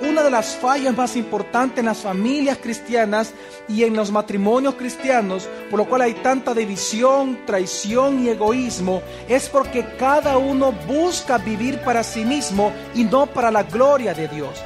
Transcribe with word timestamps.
una 0.00 0.22
de 0.22 0.30
las 0.30 0.56
fallas 0.56 0.96
más 0.96 1.16
importantes 1.16 1.78
en 1.78 1.86
las 1.86 1.98
familias 1.98 2.58
cristianas 2.58 3.32
y 3.68 3.84
en 3.84 3.94
los 3.94 4.10
matrimonios 4.10 4.74
cristianos, 4.74 5.48
por 5.70 5.78
lo 5.78 5.86
cual 5.86 6.02
hay 6.02 6.14
tanta 6.14 6.54
división, 6.54 7.40
traición 7.46 8.24
y 8.24 8.28
egoísmo, 8.30 9.02
es 9.28 9.48
porque 9.48 9.86
cada 9.98 10.38
uno 10.38 10.72
busca 10.72 11.38
vivir 11.38 11.80
para 11.80 12.02
sí 12.02 12.24
mismo 12.24 12.72
y 12.94 13.04
no 13.04 13.26
para 13.26 13.50
la 13.50 13.62
gloria 13.62 14.14
de 14.14 14.28
Dios. 14.28 14.62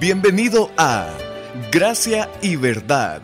Bienvenido 0.00 0.70
a 0.76 1.08
Gracia 1.70 2.30
y 2.40 2.56
Verdad, 2.56 3.20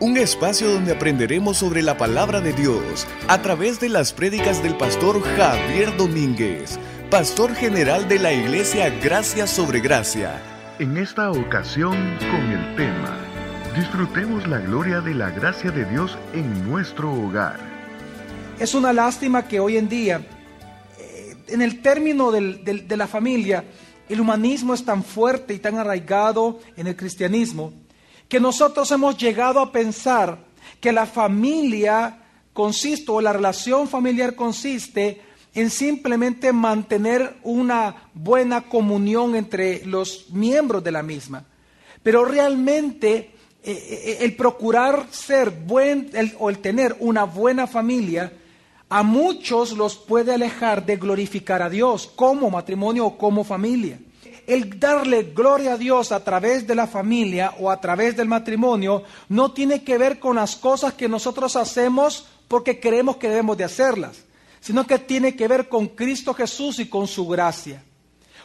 un 0.00 0.16
espacio 0.16 0.72
donde 0.72 0.92
aprenderemos 0.92 1.58
sobre 1.58 1.82
la 1.82 1.98
palabra 1.98 2.40
de 2.40 2.52
Dios 2.54 3.06
a 3.28 3.42
través 3.42 3.78
de 3.78 3.90
las 3.90 4.12
prédicas 4.12 4.62
del 4.62 4.76
pastor 4.76 5.22
Javier 5.36 5.94
Domínguez 5.96 6.78
pastor 7.14 7.54
general 7.54 8.08
de 8.08 8.18
la 8.18 8.32
iglesia 8.32 8.90
Gracia 8.90 9.46
sobre 9.46 9.78
Gracia. 9.78 10.42
En 10.80 10.96
esta 10.96 11.30
ocasión 11.30 11.92
con 12.18 12.50
el 12.50 12.74
tema, 12.74 13.16
disfrutemos 13.76 14.48
la 14.48 14.58
gloria 14.58 15.00
de 15.00 15.14
la 15.14 15.30
gracia 15.30 15.70
de 15.70 15.84
Dios 15.84 16.18
en 16.32 16.68
nuestro 16.68 17.12
hogar. 17.12 17.60
Es 18.58 18.74
una 18.74 18.92
lástima 18.92 19.46
que 19.46 19.60
hoy 19.60 19.76
en 19.76 19.88
día, 19.88 20.26
eh, 20.98 21.36
en 21.46 21.62
el 21.62 21.82
término 21.82 22.32
de 22.32 22.96
la 22.96 23.06
familia, 23.06 23.64
el 24.08 24.20
humanismo 24.20 24.74
es 24.74 24.84
tan 24.84 25.04
fuerte 25.04 25.54
y 25.54 25.60
tan 25.60 25.78
arraigado 25.78 26.58
en 26.76 26.88
el 26.88 26.96
cristianismo, 26.96 27.72
que 28.28 28.40
nosotros 28.40 28.90
hemos 28.90 29.16
llegado 29.16 29.60
a 29.60 29.70
pensar 29.70 30.36
que 30.80 30.90
la 30.90 31.06
familia 31.06 32.24
consiste, 32.52 33.12
o 33.12 33.20
la 33.20 33.32
relación 33.32 33.86
familiar 33.86 34.34
consiste 34.34 35.20
en 35.54 35.70
simplemente 35.70 36.52
mantener 36.52 37.36
una 37.44 38.08
buena 38.12 38.62
comunión 38.62 39.36
entre 39.36 39.84
los 39.86 40.30
miembros 40.30 40.82
de 40.82 40.92
la 40.92 41.02
misma. 41.02 41.44
Pero 42.02 42.24
realmente 42.24 43.12
eh, 43.16 43.30
eh, 43.62 44.18
el 44.20 44.34
procurar 44.34 45.06
ser 45.10 45.50
buen 45.50 46.10
o 46.38 46.50
el 46.50 46.58
tener 46.58 46.96
una 46.98 47.24
buena 47.24 47.66
familia, 47.66 48.32
a 48.88 49.02
muchos 49.02 49.72
los 49.72 49.96
puede 49.96 50.34
alejar 50.34 50.84
de 50.84 50.96
glorificar 50.96 51.62
a 51.62 51.70
Dios 51.70 52.10
como 52.14 52.50
matrimonio 52.50 53.06
o 53.06 53.16
como 53.16 53.44
familia. 53.44 53.98
El 54.46 54.78
darle 54.78 55.32
gloria 55.34 55.74
a 55.74 55.78
Dios 55.78 56.12
a 56.12 56.22
través 56.22 56.66
de 56.66 56.74
la 56.74 56.86
familia 56.86 57.54
o 57.58 57.70
a 57.70 57.80
través 57.80 58.14
del 58.16 58.28
matrimonio 58.28 59.04
no 59.30 59.52
tiene 59.52 59.82
que 59.82 59.96
ver 59.96 60.18
con 60.18 60.36
las 60.36 60.56
cosas 60.56 60.92
que 60.92 61.08
nosotros 61.08 61.56
hacemos 61.56 62.26
porque 62.46 62.78
creemos 62.78 63.16
que 63.16 63.30
debemos 63.30 63.56
de 63.56 63.64
hacerlas 63.64 64.24
sino 64.64 64.86
que 64.86 64.98
tiene 64.98 65.36
que 65.36 65.46
ver 65.46 65.68
con 65.68 65.88
Cristo 65.88 66.32
Jesús 66.32 66.78
y 66.78 66.86
con 66.86 67.06
su 67.06 67.28
gracia. 67.28 67.84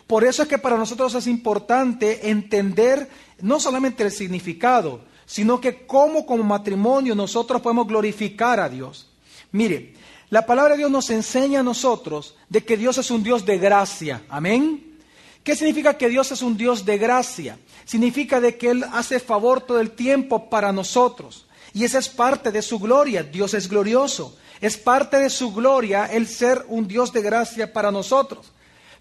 Por 0.06 0.26
eso 0.26 0.44
es 0.44 0.50
que 0.50 0.58
para 0.58 0.78
nosotros 0.78 1.16
es 1.16 1.28
importante 1.28 2.30
entender 2.30 3.10
no 3.40 3.58
solamente 3.58 4.04
el 4.04 4.12
significado, 4.12 5.06
sino 5.26 5.62
que 5.62 5.86
cómo 5.86 6.26
como 6.26 6.44
matrimonio 6.44 7.16
nosotros 7.16 7.62
podemos 7.62 7.88
glorificar 7.88 8.60
a 8.60 8.68
Dios. 8.68 9.10
Mire, 9.54 9.94
la 10.30 10.46
palabra 10.46 10.74
de 10.74 10.80
Dios 10.80 10.92
nos 10.92 11.10
enseña 11.10 11.62
a 11.62 11.64
nosotros 11.64 12.36
de 12.50 12.66
que 12.66 12.76
Dios 12.76 12.98
es 12.98 13.10
un 13.12 13.24
Dios 13.24 13.46
de 13.46 13.58
gracia. 13.58 14.22
Amén. 14.28 14.98
¿Qué 15.42 15.56
significa 15.56 15.98
que 15.98 16.10
Dios 16.10 16.34
es 16.34 16.42
un 16.42 16.58
Dios 16.58 16.84
de 16.84 16.98
gracia? 16.98 17.58
Significa 17.86 18.42
de 18.42 18.58
que 18.58 18.72
Él 18.72 18.84
hace 18.92 19.22
favor 19.22 19.62
todo 19.62 19.80
el 19.80 19.92
tiempo 19.92 20.50
para 20.50 20.74
nosotros. 20.74 21.46
Y 21.74 21.86
esa 21.86 21.98
es 21.98 22.10
parte 22.10 22.52
de 22.52 22.62
su 22.62 22.78
gloria. 22.78 23.24
Dios 23.24 23.54
es 23.54 23.70
glorioso. 23.70 24.38
Es 24.62 24.78
parte 24.78 25.18
de 25.18 25.30
su 25.30 25.54
gloria 25.54 26.06
el 26.06 26.28
ser 26.28 26.66
un 26.68 26.88
Dios 26.88 27.14
de 27.14 27.22
gracia 27.22 27.72
para 27.72 27.92
nosotros. 27.92 28.52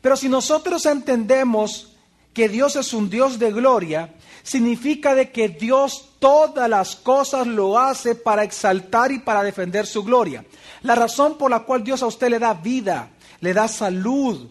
Pero 0.00 0.16
si 0.16 0.28
nosotros 0.28 0.86
entendemos 0.86 1.92
que 2.32 2.48
Dios 2.48 2.76
es 2.76 2.92
un 2.92 3.10
Dios 3.10 3.38
de 3.38 3.50
gloria, 3.50 4.14
significa 4.42 5.14
de 5.14 5.30
que 5.30 5.48
Dios 5.48 6.10
todas 6.18 6.68
las 6.68 6.96
cosas 6.96 7.46
lo 7.46 7.78
hace 7.78 8.14
para 8.14 8.44
exaltar 8.44 9.10
y 9.12 9.18
para 9.18 9.42
defender 9.42 9.86
su 9.86 10.04
gloria. 10.04 10.44
La 10.82 10.94
razón 10.94 11.36
por 11.36 11.50
la 11.50 11.60
cual 11.60 11.82
Dios 11.82 12.02
a 12.02 12.06
usted 12.06 12.28
le 12.28 12.38
da 12.38 12.54
vida, 12.54 13.10
le 13.40 13.52
da 13.52 13.66
salud, 13.66 14.48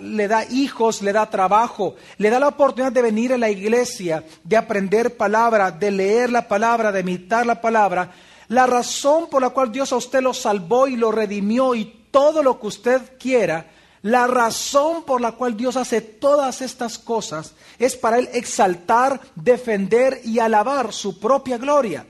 le 0.00 0.28
da 0.28 0.44
hijos, 0.44 1.02
le 1.02 1.12
da 1.12 1.28
trabajo, 1.28 1.96
le 2.18 2.30
da 2.30 2.38
la 2.38 2.48
oportunidad 2.48 2.92
de 2.92 3.02
venir 3.02 3.32
a 3.32 3.38
la 3.38 3.50
iglesia, 3.50 4.24
de 4.44 4.56
aprender 4.56 5.16
palabra, 5.16 5.70
de 5.72 5.90
leer 5.90 6.30
la 6.30 6.46
palabra, 6.46 6.92
de 6.92 7.00
imitar 7.00 7.44
la 7.44 7.60
palabra, 7.60 8.12
la 8.52 8.66
razón 8.66 9.30
por 9.30 9.40
la 9.40 9.48
cual 9.48 9.72
Dios 9.72 9.94
a 9.94 9.96
usted 9.96 10.20
lo 10.20 10.34
salvó 10.34 10.86
y 10.86 10.96
lo 10.96 11.10
redimió 11.10 11.74
y 11.74 11.86
todo 12.10 12.42
lo 12.42 12.60
que 12.60 12.66
usted 12.66 13.00
quiera, 13.18 13.70
la 14.02 14.26
razón 14.26 15.04
por 15.04 15.22
la 15.22 15.32
cual 15.32 15.56
Dios 15.56 15.76
hace 15.76 16.02
todas 16.02 16.60
estas 16.60 16.98
cosas 16.98 17.54
es 17.78 17.96
para 17.96 18.18
Él 18.18 18.28
exaltar, 18.34 19.22
defender 19.34 20.20
y 20.22 20.38
alabar 20.38 20.92
su 20.92 21.18
propia 21.18 21.56
gloria. 21.56 22.06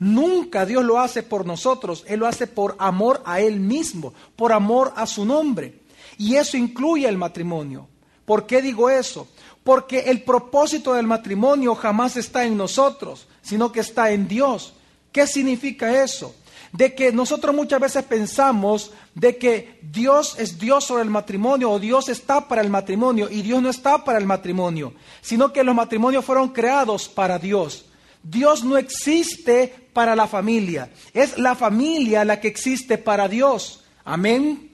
Nunca 0.00 0.66
Dios 0.66 0.84
lo 0.84 0.98
hace 0.98 1.22
por 1.22 1.46
nosotros, 1.46 2.04
Él 2.08 2.18
lo 2.18 2.26
hace 2.26 2.48
por 2.48 2.74
amor 2.80 3.22
a 3.24 3.38
Él 3.38 3.60
mismo, 3.60 4.14
por 4.34 4.52
amor 4.52 4.92
a 4.96 5.06
su 5.06 5.24
nombre. 5.24 5.82
Y 6.18 6.34
eso 6.34 6.56
incluye 6.56 7.08
el 7.08 7.18
matrimonio. 7.18 7.86
¿Por 8.24 8.46
qué 8.46 8.60
digo 8.60 8.90
eso? 8.90 9.28
Porque 9.62 10.00
el 10.00 10.24
propósito 10.24 10.94
del 10.94 11.06
matrimonio 11.06 11.76
jamás 11.76 12.16
está 12.16 12.44
en 12.44 12.56
nosotros, 12.56 13.28
sino 13.42 13.70
que 13.70 13.78
está 13.78 14.10
en 14.10 14.26
Dios. 14.26 14.74
¿Qué 15.14 15.28
significa 15.28 16.02
eso? 16.02 16.34
De 16.72 16.92
que 16.92 17.12
nosotros 17.12 17.54
muchas 17.54 17.78
veces 17.78 18.02
pensamos 18.02 18.90
de 19.14 19.36
que 19.38 19.78
Dios 19.80 20.34
es 20.40 20.58
Dios 20.58 20.86
sobre 20.86 21.04
el 21.04 21.08
matrimonio 21.08 21.70
o 21.70 21.78
Dios 21.78 22.08
está 22.08 22.48
para 22.48 22.62
el 22.62 22.68
matrimonio 22.68 23.28
y 23.30 23.42
Dios 23.42 23.62
no 23.62 23.70
está 23.70 24.04
para 24.04 24.18
el 24.18 24.26
matrimonio, 24.26 24.92
sino 25.20 25.52
que 25.52 25.62
los 25.62 25.72
matrimonios 25.72 26.24
fueron 26.24 26.48
creados 26.48 27.08
para 27.08 27.38
Dios. 27.38 27.84
Dios 28.24 28.64
no 28.64 28.76
existe 28.76 29.72
para 29.92 30.16
la 30.16 30.26
familia, 30.26 30.90
es 31.12 31.38
la 31.38 31.54
familia 31.54 32.24
la 32.24 32.40
que 32.40 32.48
existe 32.48 32.98
para 32.98 33.28
Dios. 33.28 33.84
Amén. 34.04 34.72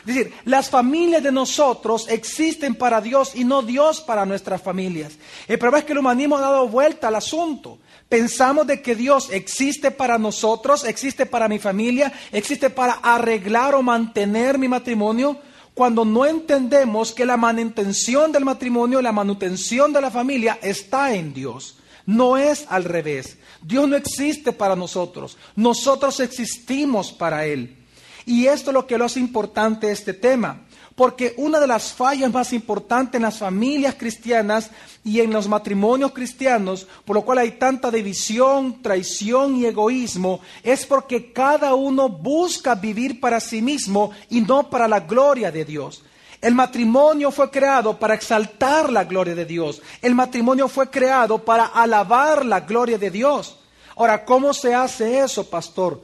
Es 0.00 0.14
decir, 0.14 0.34
las 0.46 0.68
familias 0.68 1.22
de 1.22 1.30
nosotros 1.30 2.08
existen 2.08 2.74
para 2.74 3.00
Dios 3.00 3.36
y 3.36 3.44
no 3.44 3.62
Dios 3.62 4.00
para 4.00 4.26
nuestras 4.26 4.60
familias. 4.60 5.12
El 5.46 5.60
problema 5.60 5.78
es 5.78 5.84
que 5.84 5.92
el 5.92 5.98
humanismo 5.98 6.38
ha 6.38 6.40
dado 6.40 6.66
vuelta 6.66 7.06
al 7.06 7.14
asunto. 7.14 7.78
Pensamos 8.08 8.66
de 8.66 8.82
que 8.82 8.94
Dios 8.94 9.28
existe 9.32 9.90
para 9.90 10.16
nosotros, 10.16 10.84
existe 10.84 11.26
para 11.26 11.48
mi 11.48 11.58
familia, 11.58 12.12
existe 12.30 12.70
para 12.70 12.94
arreglar 12.94 13.74
o 13.74 13.82
mantener 13.82 14.58
mi 14.58 14.68
matrimonio, 14.68 15.40
cuando 15.74 16.04
no 16.04 16.24
entendemos 16.24 17.12
que 17.12 17.26
la 17.26 17.36
manutención 17.36 18.32
del 18.32 18.44
matrimonio, 18.44 19.02
la 19.02 19.12
manutención 19.12 19.92
de 19.92 20.00
la 20.00 20.10
familia 20.10 20.58
está 20.62 21.14
en 21.14 21.34
Dios. 21.34 21.78
No 22.06 22.38
es 22.38 22.64
al 22.68 22.84
revés. 22.84 23.36
Dios 23.60 23.88
no 23.88 23.96
existe 23.96 24.52
para 24.52 24.76
nosotros, 24.76 25.36
nosotros 25.56 26.20
existimos 26.20 27.12
para 27.12 27.44
Él. 27.44 27.76
Y 28.24 28.46
esto 28.46 28.70
es 28.70 28.74
lo 28.74 28.86
que 28.86 28.96
lo 28.96 29.04
hace 29.04 29.20
importante 29.20 29.90
este 29.90 30.14
tema. 30.14 30.65
Porque 30.96 31.34
una 31.36 31.60
de 31.60 31.66
las 31.66 31.92
fallas 31.92 32.32
más 32.32 32.54
importantes 32.54 33.16
en 33.16 33.22
las 33.22 33.38
familias 33.38 33.94
cristianas 33.96 34.70
y 35.04 35.20
en 35.20 35.30
los 35.30 35.46
matrimonios 35.46 36.12
cristianos, 36.12 36.88
por 37.04 37.16
lo 37.16 37.22
cual 37.22 37.38
hay 37.38 37.52
tanta 37.52 37.90
división, 37.90 38.80
traición 38.82 39.56
y 39.56 39.66
egoísmo, 39.66 40.40
es 40.62 40.86
porque 40.86 41.32
cada 41.32 41.74
uno 41.74 42.08
busca 42.08 42.74
vivir 42.74 43.20
para 43.20 43.40
sí 43.40 43.60
mismo 43.60 44.10
y 44.30 44.40
no 44.40 44.70
para 44.70 44.88
la 44.88 45.00
gloria 45.00 45.52
de 45.52 45.66
Dios. 45.66 46.02
El 46.40 46.54
matrimonio 46.54 47.30
fue 47.30 47.50
creado 47.50 47.98
para 47.98 48.14
exaltar 48.14 48.90
la 48.90 49.04
gloria 49.04 49.34
de 49.34 49.44
Dios. 49.44 49.82
El 50.00 50.14
matrimonio 50.14 50.66
fue 50.66 50.88
creado 50.88 51.44
para 51.44 51.66
alabar 51.66 52.44
la 52.44 52.60
gloria 52.60 52.96
de 52.96 53.10
Dios. 53.10 53.58
Ahora, 53.96 54.24
¿cómo 54.24 54.54
se 54.54 54.74
hace 54.74 55.20
eso, 55.20 55.48
pastor? 55.48 56.02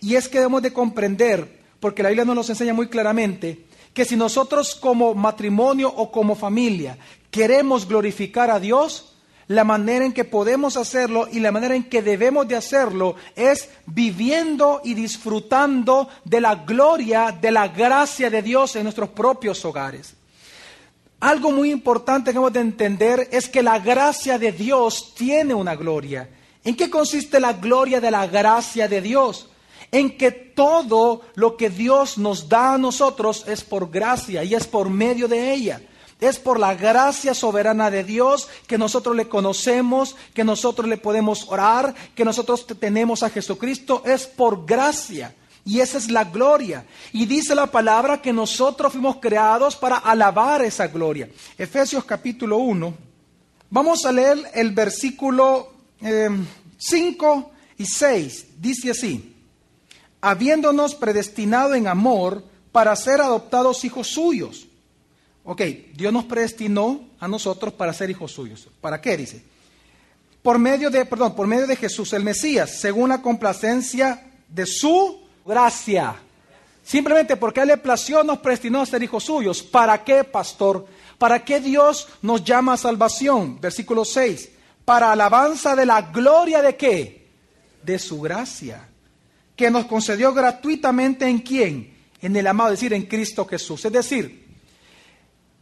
Y 0.00 0.16
es 0.16 0.28
que 0.28 0.38
debemos 0.38 0.62
de 0.62 0.72
comprender, 0.72 1.60
porque 1.80 2.02
la 2.02 2.10
Biblia 2.10 2.24
nos 2.24 2.34
lo 2.34 2.52
enseña 2.52 2.74
muy 2.74 2.88
claramente, 2.88 3.67
que 3.98 4.04
si 4.04 4.14
nosotros 4.14 4.76
como 4.76 5.12
matrimonio 5.12 5.88
o 5.88 6.12
como 6.12 6.36
familia 6.36 6.96
queremos 7.32 7.88
glorificar 7.88 8.48
a 8.48 8.60
Dios, 8.60 9.16
la 9.48 9.64
manera 9.64 10.04
en 10.04 10.12
que 10.12 10.22
podemos 10.22 10.76
hacerlo 10.76 11.26
y 11.32 11.40
la 11.40 11.50
manera 11.50 11.74
en 11.74 11.82
que 11.82 12.00
debemos 12.00 12.46
de 12.46 12.54
hacerlo 12.54 13.16
es 13.34 13.68
viviendo 13.86 14.80
y 14.84 14.94
disfrutando 14.94 16.08
de 16.24 16.40
la 16.40 16.54
gloria, 16.54 17.32
de 17.32 17.50
la 17.50 17.66
gracia 17.66 18.30
de 18.30 18.40
Dios 18.40 18.76
en 18.76 18.84
nuestros 18.84 19.08
propios 19.08 19.64
hogares. 19.64 20.14
Algo 21.18 21.50
muy 21.50 21.72
importante 21.72 22.30
que 22.30 22.36
hemos 22.36 22.52
de 22.52 22.60
entender 22.60 23.28
es 23.32 23.48
que 23.48 23.64
la 23.64 23.80
gracia 23.80 24.38
de 24.38 24.52
Dios 24.52 25.12
tiene 25.16 25.54
una 25.54 25.74
gloria. 25.74 26.28
¿En 26.62 26.76
qué 26.76 26.88
consiste 26.88 27.40
la 27.40 27.54
gloria 27.54 28.00
de 28.00 28.12
la 28.12 28.28
gracia 28.28 28.86
de 28.86 29.00
Dios? 29.00 29.48
En 29.90 30.16
que 30.16 30.30
todo 30.30 31.22
lo 31.34 31.56
que 31.56 31.70
Dios 31.70 32.18
nos 32.18 32.48
da 32.48 32.74
a 32.74 32.78
nosotros 32.78 33.44
es 33.46 33.64
por 33.64 33.90
gracia 33.90 34.44
y 34.44 34.54
es 34.54 34.66
por 34.66 34.90
medio 34.90 35.28
de 35.28 35.52
ella. 35.52 35.80
Es 36.20 36.38
por 36.38 36.58
la 36.58 36.74
gracia 36.74 37.32
soberana 37.32 37.90
de 37.90 38.02
Dios 38.02 38.48
que 38.66 38.76
nosotros 38.76 39.14
le 39.14 39.28
conocemos, 39.28 40.16
que 40.34 40.42
nosotros 40.42 40.88
le 40.88 40.96
podemos 40.96 41.46
orar, 41.48 41.94
que 42.14 42.24
nosotros 42.24 42.66
tenemos 42.66 43.22
a 43.22 43.30
Jesucristo. 43.30 44.02
Es 44.04 44.26
por 44.26 44.66
gracia. 44.66 45.34
Y 45.64 45.80
esa 45.80 45.98
es 45.98 46.10
la 46.10 46.24
gloria. 46.24 46.84
Y 47.12 47.26
dice 47.26 47.54
la 47.54 47.68
palabra 47.68 48.20
que 48.20 48.32
nosotros 48.32 48.92
fuimos 48.92 49.16
creados 49.16 49.76
para 49.76 49.98
alabar 49.98 50.64
esa 50.64 50.88
gloria. 50.88 51.28
Efesios 51.56 52.04
capítulo 52.04 52.56
1. 52.56 52.94
Vamos 53.70 54.04
a 54.04 54.10
leer 54.10 54.38
el 54.54 54.72
versículo 54.72 55.72
5 56.00 56.02
eh, 56.02 57.72
y 57.76 57.86
6. 57.86 58.46
Dice 58.58 58.90
así. 58.90 59.37
Habiéndonos 60.20 60.94
predestinado 60.94 61.74
en 61.74 61.86
amor 61.86 62.44
para 62.72 62.94
ser 62.96 63.20
adoptados 63.20 63.84
hijos 63.84 64.08
suyos. 64.08 64.66
Ok, 65.44 65.62
Dios 65.94 66.12
nos 66.12 66.24
predestinó 66.24 67.00
a 67.18 67.28
nosotros 67.28 67.72
para 67.72 67.92
ser 67.92 68.10
hijos 68.10 68.32
suyos. 68.32 68.68
¿Para 68.80 69.00
qué? 69.00 69.16
Dice. 69.16 69.42
Por 70.42 70.58
medio 70.58 70.90
de, 70.90 71.04
perdón, 71.04 71.34
por 71.34 71.46
medio 71.46 71.66
de 71.66 71.76
Jesús 71.76 72.12
el 72.12 72.22
Mesías, 72.22 72.70
según 72.80 73.08
la 73.08 73.22
complacencia 73.22 74.30
de 74.48 74.66
su 74.66 75.20
gracia. 75.44 76.16
Simplemente 76.84 77.36
porque 77.36 77.60
Él 77.60 77.68
le 77.68 77.76
plació, 77.76 78.22
nos 78.24 78.38
predestinó 78.38 78.80
a 78.80 78.86
ser 78.86 79.02
hijos 79.02 79.24
suyos. 79.24 79.62
¿Para 79.62 80.04
qué, 80.04 80.24
pastor? 80.24 80.86
¿Para 81.18 81.44
qué 81.44 81.60
Dios 81.60 82.08
nos 82.22 82.44
llama 82.44 82.74
a 82.74 82.76
salvación? 82.78 83.60
Versículo 83.60 84.04
6. 84.04 84.50
Para 84.84 85.12
alabanza 85.12 85.74
de 85.74 85.84
la 85.84 86.02
gloria 86.02 86.62
de 86.62 86.76
qué? 86.76 87.26
De 87.82 87.98
su 87.98 88.20
gracia. 88.20 88.88
Que 89.58 89.70
nos 89.70 89.86
concedió 89.86 90.32
gratuitamente 90.32 91.26
en 91.26 91.40
quién? 91.40 91.92
En 92.22 92.34
el 92.36 92.46
amado, 92.46 92.72
es 92.72 92.78
decir, 92.78 92.94
en 92.94 93.06
Cristo 93.06 93.44
Jesús. 93.44 93.84
Es 93.84 93.92
decir, 93.92 94.46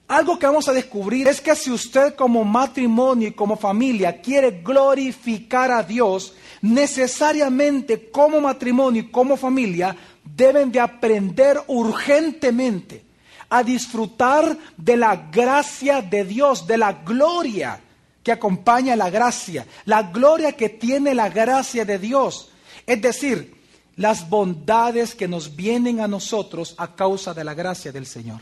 algo 0.08 0.38
que 0.38 0.46
vamos 0.46 0.68
a 0.68 0.72
descubrir 0.72 1.26
es 1.26 1.40
que 1.40 1.56
si 1.56 1.70
usted 1.70 2.14
como 2.14 2.44
matrimonio 2.44 3.28
y 3.28 3.32
como 3.32 3.56
familia 3.56 4.20
quiere 4.20 4.62
glorificar 4.62 5.72
a 5.72 5.82
Dios, 5.82 6.34
necesariamente 6.60 8.10
como 8.10 8.40
matrimonio 8.40 9.02
y 9.02 9.10
como 9.10 9.36
familia 9.36 9.96
deben 10.22 10.70
de 10.70 10.78
aprender 10.78 11.60
urgentemente 11.66 13.02
a 13.48 13.62
disfrutar 13.64 14.56
de 14.76 14.96
la 14.96 15.16
gracia 15.16 16.02
de 16.02 16.24
Dios, 16.24 16.66
de 16.66 16.76
la 16.76 16.92
gloria 16.92 17.80
que 18.22 18.32
acompaña 18.32 18.94
la 18.94 19.08
gracia, 19.08 19.66
la 19.86 20.02
gloria 20.02 20.52
que 20.52 20.68
tiene 20.68 21.14
la 21.14 21.30
gracia 21.30 21.84
de 21.84 21.98
Dios. 21.98 22.50
Es 22.86 23.00
decir, 23.00 23.55
las 23.96 24.28
bondades 24.28 25.14
que 25.14 25.26
nos 25.26 25.56
vienen 25.56 26.00
a 26.00 26.08
nosotros 26.08 26.74
a 26.78 26.94
causa 26.94 27.34
de 27.34 27.44
la 27.44 27.54
gracia 27.54 27.92
del 27.92 28.06
Señor. 28.06 28.40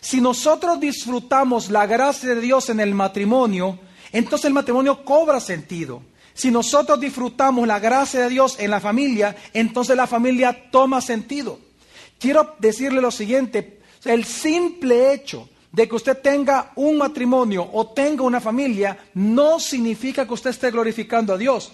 Si 0.00 0.20
nosotros 0.20 0.78
disfrutamos 0.78 1.70
la 1.70 1.86
gracia 1.86 2.34
de 2.34 2.40
Dios 2.40 2.68
en 2.68 2.80
el 2.80 2.94
matrimonio, 2.94 3.78
entonces 4.12 4.46
el 4.46 4.52
matrimonio 4.52 5.04
cobra 5.04 5.40
sentido. 5.40 6.02
Si 6.34 6.50
nosotros 6.50 7.00
disfrutamos 7.00 7.66
la 7.66 7.80
gracia 7.80 8.20
de 8.20 8.28
Dios 8.28 8.56
en 8.60 8.70
la 8.70 8.78
familia, 8.78 9.34
entonces 9.52 9.96
la 9.96 10.06
familia 10.06 10.70
toma 10.70 11.00
sentido. 11.00 11.58
Quiero 12.18 12.54
decirle 12.58 13.00
lo 13.00 13.10
siguiente, 13.10 13.80
el 14.04 14.24
simple 14.24 15.12
hecho 15.12 15.48
de 15.72 15.88
que 15.88 15.96
usted 15.96 16.18
tenga 16.18 16.72
un 16.76 16.98
matrimonio 16.98 17.68
o 17.72 17.88
tenga 17.88 18.22
una 18.22 18.40
familia 18.40 18.98
no 19.14 19.58
significa 19.58 20.26
que 20.26 20.34
usted 20.34 20.50
esté 20.50 20.70
glorificando 20.70 21.34
a 21.34 21.38
Dios. 21.38 21.72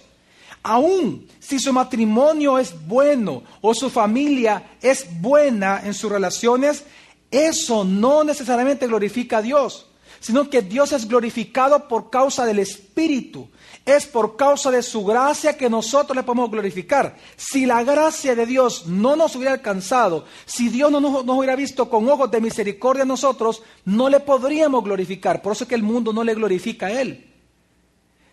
Aún 0.67 1.27
si 1.39 1.59
su 1.59 1.71
matrimonio 1.71 2.57
es 2.57 2.73
bueno 2.87 3.43
o 3.61 3.75
su 3.75 3.91
familia 3.91 4.77
es 4.81 5.05
buena 5.21 5.81
en 5.85 5.93
sus 5.93 6.11
relaciones, 6.11 6.85
eso 7.29 7.83
no 7.83 8.23
necesariamente 8.23 8.87
glorifica 8.87 9.37
a 9.37 9.41
Dios, 9.43 9.85
sino 10.19 10.49
que 10.49 10.63
Dios 10.63 10.91
es 10.91 11.07
glorificado 11.07 11.87
por 11.87 12.09
causa 12.09 12.47
del 12.47 12.57
Espíritu. 12.57 13.47
Es 13.85 14.07
por 14.07 14.37
causa 14.37 14.71
de 14.71 14.81
su 14.81 15.05
gracia 15.05 15.55
que 15.55 15.69
nosotros 15.69 16.15
le 16.17 16.23
podemos 16.23 16.49
glorificar. 16.49 17.15
Si 17.37 17.67
la 17.67 17.83
gracia 17.83 18.33
de 18.33 18.47
Dios 18.47 18.87
no 18.87 19.15
nos 19.15 19.35
hubiera 19.35 19.53
alcanzado, 19.53 20.25
si 20.47 20.69
Dios 20.69 20.91
no 20.91 20.99
nos, 20.99 21.25
hubiera 21.27 21.55
visto 21.55 21.91
con 21.91 22.09
ojos 22.09 22.31
de 22.31 22.41
misericordia 22.41 23.03
a 23.03 23.05
nosotros, 23.05 23.61
no 23.85 24.09
le 24.09 24.19
podríamos 24.19 24.83
glorificar. 24.83 25.43
Por 25.43 25.51
eso 25.51 25.65
es 25.65 25.67
que 25.67 25.75
el 25.75 25.83
mundo 25.83 26.11
no 26.11 26.23
le 26.23 26.33
glorifica 26.33 26.87
a 26.87 27.01
Él. 27.01 27.34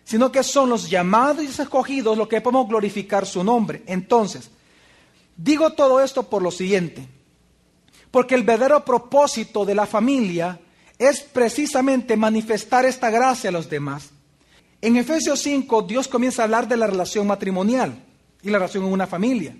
Sino 0.05 0.31
que 0.31 0.43
son 0.43 0.69
los 0.69 0.89
llamados 0.89 1.43
y 1.43 1.47
escogidos 1.47 2.17
los 2.17 2.27
que 2.27 2.41
podemos 2.41 2.67
glorificar 2.67 3.25
su 3.25 3.43
nombre. 3.43 3.83
Entonces, 3.85 4.49
digo 5.37 5.71
todo 5.71 6.01
esto 6.01 6.29
por 6.29 6.41
lo 6.41 6.51
siguiente. 6.51 7.07
Porque 8.11 8.35
el 8.35 8.43
verdadero 8.43 8.83
propósito 8.83 9.65
de 9.65 9.75
la 9.75 9.85
familia 9.85 10.59
es 10.99 11.21
precisamente 11.21 12.15
manifestar 12.15 12.85
esta 12.85 13.09
gracia 13.09 13.49
a 13.49 13.53
los 13.53 13.69
demás. 13.69 14.11
En 14.81 14.97
Efesios 14.97 15.39
5 15.39 15.83
Dios 15.83 16.07
comienza 16.07 16.41
a 16.41 16.45
hablar 16.45 16.67
de 16.67 16.77
la 16.77 16.87
relación 16.87 17.25
matrimonial 17.25 18.03
y 18.41 18.49
la 18.49 18.59
relación 18.59 18.85
en 18.85 18.91
una 18.91 19.07
familia. 19.07 19.55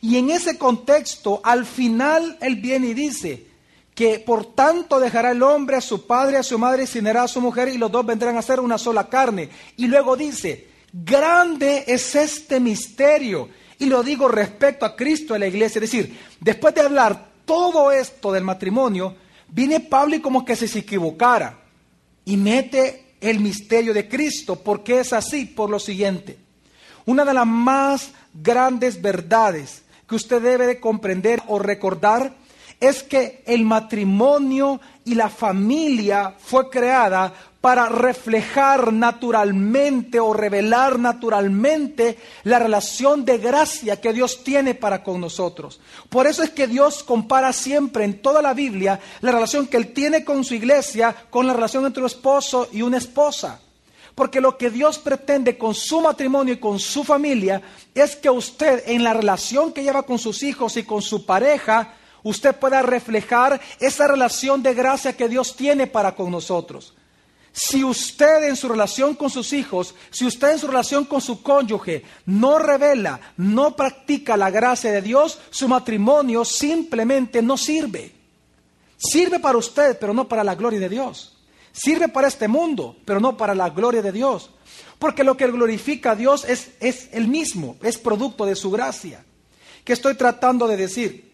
Y 0.00 0.18
en 0.18 0.30
ese 0.30 0.58
contexto, 0.58 1.40
al 1.42 1.64
final 1.64 2.36
Él 2.40 2.56
viene 2.56 2.88
y 2.88 2.94
dice 2.94 3.53
que 3.94 4.18
por 4.18 4.54
tanto 4.54 4.98
dejará 4.98 5.30
el 5.30 5.42
hombre 5.42 5.76
a 5.76 5.80
su 5.80 6.06
padre, 6.06 6.36
a 6.36 6.42
su 6.42 6.58
madre 6.58 6.84
y 6.92 6.98
unirá 6.98 7.22
a 7.22 7.28
su 7.28 7.40
mujer 7.40 7.68
y 7.68 7.78
los 7.78 7.92
dos 7.92 8.04
vendrán 8.04 8.36
a 8.36 8.42
ser 8.42 8.58
una 8.60 8.76
sola 8.76 9.08
carne. 9.08 9.48
Y 9.76 9.86
luego 9.86 10.16
dice, 10.16 10.68
grande 10.92 11.84
es 11.86 12.14
este 12.16 12.58
misterio. 12.58 13.48
Y 13.78 13.86
lo 13.86 14.02
digo 14.02 14.28
respecto 14.28 14.84
a 14.84 14.96
Cristo 14.96 15.34
a 15.34 15.38
la 15.38 15.46
iglesia. 15.46 15.78
Es 15.78 15.90
decir, 15.90 16.18
después 16.40 16.74
de 16.74 16.80
hablar 16.80 17.28
todo 17.44 17.92
esto 17.92 18.32
del 18.32 18.42
matrimonio, 18.42 19.14
viene 19.48 19.78
Pablo 19.78 20.16
y 20.16 20.20
como 20.20 20.44
que 20.44 20.56
se 20.56 20.66
equivocara 20.78 21.60
y 22.24 22.36
mete 22.36 23.14
el 23.20 23.38
misterio 23.38 23.94
de 23.94 24.08
Cristo. 24.08 24.56
porque 24.56 25.00
es 25.00 25.12
así? 25.12 25.44
Por 25.44 25.70
lo 25.70 25.78
siguiente. 25.78 26.36
Una 27.06 27.24
de 27.24 27.34
las 27.34 27.46
más 27.46 28.10
grandes 28.32 29.00
verdades 29.00 29.82
que 30.08 30.16
usted 30.16 30.42
debe 30.42 30.66
de 30.66 30.80
comprender 30.80 31.42
o 31.46 31.58
recordar 31.58 32.34
es 32.86 33.02
que 33.02 33.42
el 33.46 33.64
matrimonio 33.64 34.80
y 35.04 35.14
la 35.14 35.28
familia 35.28 36.34
fue 36.38 36.70
creada 36.70 37.32
para 37.64 37.88
reflejar 37.88 38.92
naturalmente 38.92 40.20
o 40.20 40.34
revelar 40.34 40.98
naturalmente 40.98 42.18
la 42.42 42.58
relación 42.58 43.24
de 43.24 43.38
gracia 43.38 44.00
que 44.02 44.12
Dios 44.12 44.44
tiene 44.44 44.74
para 44.74 45.02
con 45.02 45.18
nosotros. 45.18 45.80
Por 46.10 46.26
eso 46.26 46.42
es 46.42 46.50
que 46.50 46.66
Dios 46.66 47.02
compara 47.02 47.54
siempre 47.54 48.04
en 48.04 48.20
toda 48.20 48.42
la 48.42 48.52
Biblia 48.52 49.00
la 49.22 49.32
relación 49.32 49.66
que 49.66 49.78
Él 49.78 49.94
tiene 49.94 50.26
con 50.26 50.44
su 50.44 50.54
iglesia 50.54 51.16
con 51.30 51.46
la 51.46 51.54
relación 51.54 51.86
entre 51.86 52.02
un 52.02 52.06
esposo 52.06 52.68
y 52.70 52.82
una 52.82 52.98
esposa. 52.98 53.60
Porque 54.14 54.42
lo 54.42 54.58
que 54.58 54.68
Dios 54.68 54.98
pretende 54.98 55.56
con 55.56 55.74
su 55.74 56.02
matrimonio 56.02 56.52
y 56.52 56.58
con 56.58 56.78
su 56.78 57.02
familia 57.02 57.62
es 57.94 58.14
que 58.14 58.28
usted 58.28 58.82
en 58.86 59.02
la 59.02 59.14
relación 59.14 59.72
que 59.72 59.82
lleva 59.82 60.02
con 60.02 60.18
sus 60.18 60.42
hijos 60.42 60.76
y 60.76 60.84
con 60.84 61.00
su 61.00 61.24
pareja, 61.24 61.94
usted 62.24 62.56
pueda 62.56 62.82
reflejar 62.82 63.60
esa 63.78 64.08
relación 64.08 64.62
de 64.62 64.74
gracia 64.74 65.16
que 65.16 65.28
Dios 65.28 65.54
tiene 65.54 65.86
para 65.86 66.16
con 66.16 66.32
nosotros. 66.32 66.94
Si 67.56 67.84
usted 67.84 68.48
en 68.48 68.56
su 68.56 68.68
relación 68.68 69.14
con 69.14 69.30
sus 69.30 69.52
hijos, 69.52 69.94
si 70.10 70.26
usted 70.26 70.50
en 70.50 70.58
su 70.58 70.66
relación 70.66 71.04
con 71.04 71.20
su 71.20 71.40
cónyuge 71.40 72.02
no 72.26 72.58
revela, 72.58 73.20
no 73.36 73.76
practica 73.76 74.36
la 74.36 74.50
gracia 74.50 74.90
de 74.90 75.00
Dios, 75.00 75.38
su 75.50 75.68
matrimonio 75.68 76.44
simplemente 76.44 77.40
no 77.42 77.56
sirve. 77.56 78.12
Sirve 78.96 79.38
para 79.38 79.56
usted, 79.56 79.96
pero 80.00 80.12
no 80.12 80.26
para 80.26 80.42
la 80.42 80.56
gloria 80.56 80.80
de 80.80 80.88
Dios. 80.88 81.36
Sirve 81.70 82.08
para 82.08 82.26
este 82.26 82.48
mundo, 82.48 82.96
pero 83.04 83.20
no 83.20 83.36
para 83.36 83.54
la 83.54 83.70
gloria 83.70 84.02
de 84.02 84.10
Dios. 84.10 84.50
Porque 84.98 85.22
lo 85.22 85.36
que 85.36 85.46
glorifica 85.46 86.12
a 86.12 86.16
Dios 86.16 86.44
es, 86.44 86.70
es 86.80 87.08
el 87.12 87.28
mismo, 87.28 87.76
es 87.82 87.98
producto 87.98 88.46
de 88.46 88.56
su 88.56 88.72
gracia. 88.72 89.24
¿Qué 89.84 89.92
estoy 89.92 90.16
tratando 90.16 90.66
de 90.66 90.76
decir? 90.76 91.33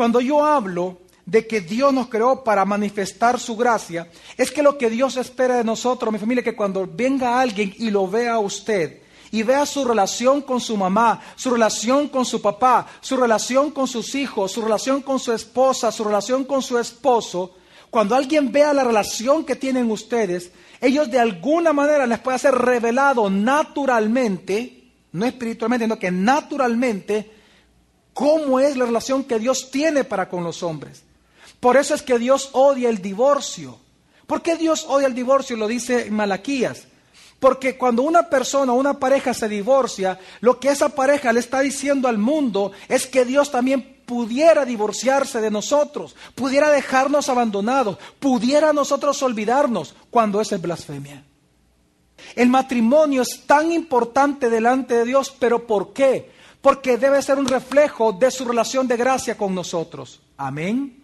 Cuando 0.00 0.22
yo 0.22 0.42
hablo 0.42 0.96
de 1.26 1.46
que 1.46 1.60
Dios 1.60 1.92
nos 1.92 2.08
creó 2.08 2.42
para 2.42 2.64
manifestar 2.64 3.38
su 3.38 3.54
gracia, 3.54 4.10
es 4.38 4.50
que 4.50 4.62
lo 4.62 4.78
que 4.78 4.88
Dios 4.88 5.18
espera 5.18 5.58
de 5.58 5.64
nosotros, 5.64 6.10
mi 6.10 6.18
familia, 6.18 6.42
que 6.42 6.56
cuando 6.56 6.88
venga 6.90 7.38
alguien 7.38 7.74
y 7.76 7.90
lo 7.90 8.08
vea 8.08 8.32
a 8.32 8.38
usted, 8.38 9.02
y 9.30 9.42
vea 9.42 9.66
su 9.66 9.84
relación 9.84 10.40
con 10.40 10.58
su 10.58 10.78
mamá, 10.78 11.20
su 11.36 11.50
relación 11.50 12.08
con 12.08 12.24
su 12.24 12.40
papá, 12.40 12.86
su 13.02 13.14
relación 13.14 13.72
con 13.72 13.86
sus 13.86 14.14
hijos, 14.14 14.52
su 14.52 14.62
relación 14.62 15.02
con 15.02 15.18
su 15.18 15.34
esposa, 15.34 15.92
su 15.92 16.02
relación 16.02 16.44
con 16.44 16.62
su 16.62 16.78
esposo, 16.78 17.56
cuando 17.90 18.14
alguien 18.14 18.50
vea 18.50 18.72
la 18.72 18.84
relación 18.84 19.44
que 19.44 19.54
tienen 19.54 19.90
ustedes, 19.90 20.50
ellos 20.80 21.10
de 21.10 21.18
alguna 21.18 21.74
manera 21.74 22.06
les 22.06 22.20
puede 22.20 22.38
ser 22.38 22.54
revelado 22.54 23.28
naturalmente, 23.28 24.82
no 25.12 25.26
espiritualmente, 25.26 25.84
sino 25.84 25.98
que 25.98 26.10
naturalmente, 26.10 27.39
cómo 28.20 28.60
es 28.60 28.76
la 28.76 28.84
relación 28.84 29.24
que 29.24 29.38
Dios 29.38 29.70
tiene 29.70 30.04
para 30.04 30.28
con 30.28 30.44
los 30.44 30.62
hombres. 30.62 31.04
Por 31.58 31.78
eso 31.78 31.94
es 31.94 32.02
que 32.02 32.18
Dios 32.18 32.50
odia 32.52 32.90
el 32.90 33.00
divorcio. 33.00 33.78
¿Por 34.26 34.42
qué 34.42 34.56
Dios 34.56 34.84
odia 34.86 35.06
el 35.06 35.14
divorcio? 35.14 35.56
Lo 35.56 35.66
dice 35.66 36.10
Malaquías. 36.10 36.82
Porque 37.38 37.78
cuando 37.78 38.02
una 38.02 38.28
persona 38.28 38.74
o 38.74 38.76
una 38.76 39.00
pareja 39.00 39.32
se 39.32 39.48
divorcia, 39.48 40.18
lo 40.42 40.60
que 40.60 40.68
esa 40.68 40.90
pareja 40.90 41.32
le 41.32 41.40
está 41.40 41.60
diciendo 41.60 42.08
al 42.08 42.18
mundo 42.18 42.72
es 42.88 43.06
que 43.06 43.24
Dios 43.24 43.50
también 43.50 44.02
pudiera 44.04 44.66
divorciarse 44.66 45.40
de 45.40 45.50
nosotros, 45.50 46.14
pudiera 46.34 46.68
dejarnos 46.68 47.30
abandonados, 47.30 47.96
pudiera 48.18 48.74
nosotros 48.74 49.22
olvidarnos 49.22 49.94
cuando 50.10 50.42
eso 50.42 50.54
es 50.54 50.60
blasfemia. 50.60 51.24
El 52.36 52.50
matrimonio 52.50 53.22
es 53.22 53.46
tan 53.46 53.72
importante 53.72 54.50
delante 54.50 54.92
de 54.92 55.04
Dios, 55.06 55.34
pero 55.38 55.66
¿por 55.66 55.94
qué? 55.94 56.38
Porque 56.60 56.96
debe 56.96 57.22
ser 57.22 57.38
un 57.38 57.46
reflejo 57.46 58.12
de 58.12 58.30
su 58.30 58.44
relación 58.44 58.86
de 58.86 58.96
gracia 58.96 59.36
con 59.36 59.54
nosotros. 59.54 60.20
Amén. 60.36 61.00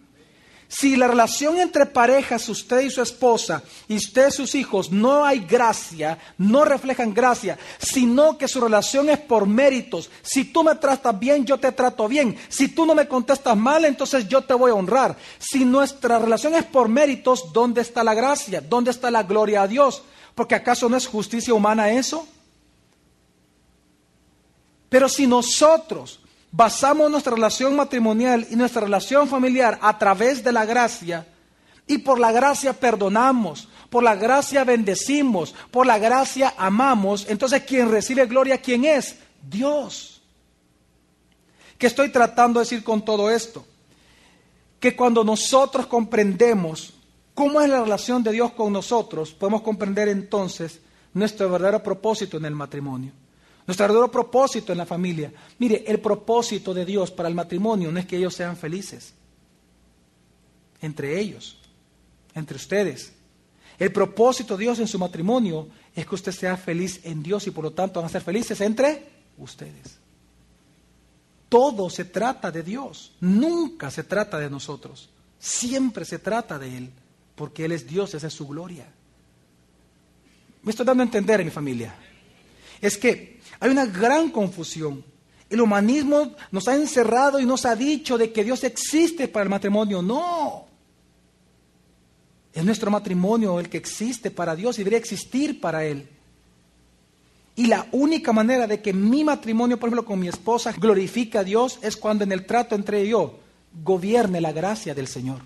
Si 0.69 0.97
la 0.97 1.07
relación 1.07 1.57
entre 1.59 1.85
parejas, 1.85 2.49
usted 2.49 2.81
y 2.81 2.89
su 2.89 3.01
esposa, 3.01 3.63
y 3.87 3.95
usted 3.95 4.27
y 4.27 4.31
sus 4.31 4.53
hijos, 4.53 4.91
no 4.91 5.23
hay 5.23 5.39
gracia, 5.39 6.19
no 6.37 6.65
reflejan 6.65 7.13
gracia, 7.13 7.57
sino 7.77 8.37
que 8.37 8.49
su 8.49 8.59
relación 8.59 9.09
es 9.09 9.17
por 9.17 9.47
méritos. 9.47 10.09
Si 10.21 10.43
tú 10.43 10.65
me 10.65 10.75
tratas 10.75 11.17
bien, 11.17 11.45
yo 11.45 11.57
te 11.57 11.71
trato 11.71 12.09
bien. 12.09 12.37
Si 12.49 12.67
tú 12.67 12.85
no 12.85 12.95
me 12.95 13.07
contestas 13.07 13.55
mal, 13.55 13.85
entonces 13.85 14.27
yo 14.27 14.41
te 14.41 14.53
voy 14.53 14.71
a 14.71 14.75
honrar. 14.75 15.15
Si 15.39 15.63
nuestra 15.63 16.19
relación 16.19 16.53
es 16.53 16.65
por 16.65 16.89
méritos, 16.89 17.53
¿dónde 17.53 17.79
está 17.79 18.03
la 18.03 18.13
gracia? 18.13 18.59
¿Dónde 18.59 18.91
está 18.91 19.09
la 19.09 19.23
gloria 19.23 19.61
a 19.61 19.67
Dios? 19.69 20.03
Porque 20.35 20.55
acaso 20.55 20.89
no 20.89 20.97
es 20.97 21.07
justicia 21.07 21.53
humana 21.53 21.91
eso? 21.91 22.27
Pero 24.89 25.09
si 25.09 25.27
nosotros 25.27 26.19
basamos 26.51 27.11
nuestra 27.11 27.35
relación 27.35 27.75
matrimonial 27.75 28.47
y 28.49 28.55
nuestra 28.55 28.81
relación 28.81 29.27
familiar 29.27 29.77
a 29.81 29.97
través 29.97 30.43
de 30.43 30.51
la 30.51 30.65
gracia, 30.65 31.25
y 31.87 31.99
por 31.99 32.19
la 32.19 32.31
gracia 32.31 32.73
perdonamos, 32.73 33.69
por 33.89 34.03
la 34.03 34.15
gracia 34.15 34.63
bendecimos, 34.65 35.55
por 35.71 35.87
la 35.87 35.97
gracia 35.97 36.53
amamos, 36.57 37.25
entonces 37.29 37.63
quien 37.63 37.89
recibe 37.89 38.25
gloria, 38.25 38.61
¿quién 38.61 38.83
es? 38.85 39.15
Dios. 39.49 40.21
¿Qué 41.77 41.87
estoy 41.87 42.09
tratando 42.09 42.59
de 42.59 42.65
decir 42.65 42.83
con 42.83 43.03
todo 43.03 43.31
esto? 43.31 43.65
Que 44.79 44.95
cuando 44.95 45.23
nosotros 45.23 45.87
comprendemos 45.87 46.93
cómo 47.33 47.61
es 47.61 47.69
la 47.69 47.81
relación 47.81 48.21
de 48.21 48.33
Dios 48.33 48.51
con 48.51 48.73
nosotros, 48.73 49.31
podemos 49.33 49.61
comprender 49.61 50.09
entonces 50.09 50.81
nuestro 51.13 51.49
verdadero 51.49 51.81
propósito 51.81 52.37
en 52.37 52.45
el 52.45 52.55
matrimonio. 52.55 53.11
Nuestro 53.67 53.83
verdadero 53.83 54.09
propósito 54.09 54.71
en 54.71 54.77
la 54.77 54.85
familia. 54.85 55.31
Mire, 55.59 55.83
el 55.85 55.99
propósito 55.99 56.73
de 56.73 56.85
Dios 56.85 57.11
para 57.11 57.27
el 57.27 57.35
matrimonio 57.35 57.91
no 57.91 57.99
es 57.99 58.05
que 58.05 58.15
ellos 58.15 58.33
sean 58.33 58.55
felices. 58.55 59.13
Entre 60.81 61.19
ellos, 61.19 61.59
entre 62.33 62.55
ustedes. 62.55 63.11
El 63.77 63.91
propósito 63.91 64.55
de 64.55 64.63
Dios 64.63 64.79
en 64.79 64.87
su 64.87 64.97
matrimonio 64.97 65.67
es 65.93 66.07
que 66.07 66.15
usted 66.15 66.31
sea 66.31 66.55
feliz 66.55 67.01
en 67.03 67.21
Dios 67.21 67.45
y 67.45 67.51
por 67.51 67.65
lo 67.65 67.71
tanto 67.71 67.99
van 67.99 68.07
a 68.07 68.11
ser 68.11 68.21
felices 68.21 68.61
entre 68.61 69.05
ustedes. 69.37 69.99
Todo 71.49 71.89
se 71.89 72.05
trata 72.05 72.51
de 72.51 72.63
Dios, 72.63 73.15
nunca 73.19 73.91
se 73.91 74.03
trata 74.03 74.39
de 74.39 74.49
nosotros, 74.49 75.09
siempre 75.39 76.05
se 76.05 76.19
trata 76.19 76.57
de 76.57 76.77
Él, 76.77 76.91
porque 77.35 77.65
Él 77.65 77.73
es 77.73 77.87
Dios, 77.87 78.13
esa 78.13 78.27
es 78.27 78.33
su 78.33 78.47
gloria. 78.47 78.85
Me 80.63 80.71
estoy 80.71 80.85
dando 80.85 81.03
a 81.03 81.05
entender 81.05 81.39
en 81.41 81.47
mi 81.47 81.51
familia. 81.51 81.95
Es 82.81 82.97
que 82.97 83.39
hay 83.59 83.71
una 83.71 83.85
gran 83.85 84.29
confusión. 84.29 85.03
El 85.49 85.61
humanismo 85.61 86.35
nos 86.51 86.67
ha 86.67 86.75
encerrado 86.75 87.39
y 87.39 87.45
nos 87.45 87.65
ha 87.65 87.75
dicho 87.75 88.17
de 88.17 88.31
que 88.31 88.43
Dios 88.43 88.63
existe 88.63 89.27
para 89.27 89.43
el 89.43 89.49
matrimonio. 89.49 90.01
No. 90.01 90.65
Es 92.53 92.63
nuestro 92.65 92.91
matrimonio 92.91 93.59
el 93.59 93.69
que 93.69 93.77
existe 93.77 94.31
para 94.31 94.55
Dios 94.55 94.77
y 94.77 94.79
debería 94.79 94.99
existir 94.99 95.61
para 95.61 95.85
Él. 95.85 96.09
Y 97.55 97.67
la 97.67 97.87
única 97.91 98.33
manera 98.33 98.67
de 98.67 98.81
que 98.81 98.93
mi 98.93 99.23
matrimonio, 99.23 99.79
por 99.79 99.89
ejemplo, 99.89 100.05
con 100.05 100.19
mi 100.19 100.27
esposa, 100.27 100.73
glorifique 100.73 101.37
a 101.37 101.43
Dios 101.43 101.79
es 101.81 101.97
cuando 101.97 102.23
en 102.23 102.31
el 102.31 102.45
trato 102.45 102.75
entre 102.75 103.07
yo 103.07 103.39
gobierne 103.83 104.41
la 104.41 104.51
gracia 104.51 104.93
del 104.93 105.07
Señor. 105.07 105.41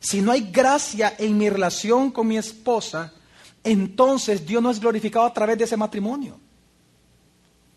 Si 0.00 0.20
no 0.20 0.32
hay 0.32 0.50
gracia 0.52 1.14
en 1.18 1.36
mi 1.36 1.50
relación 1.50 2.10
con 2.10 2.26
mi 2.26 2.38
esposa, 2.38 3.12
entonces 3.64 4.46
Dios 4.46 4.62
no 4.62 4.70
es 4.70 4.80
glorificado 4.80 5.26
a 5.26 5.32
través 5.32 5.58
de 5.58 5.64
ese 5.64 5.76
matrimonio. 5.76 6.38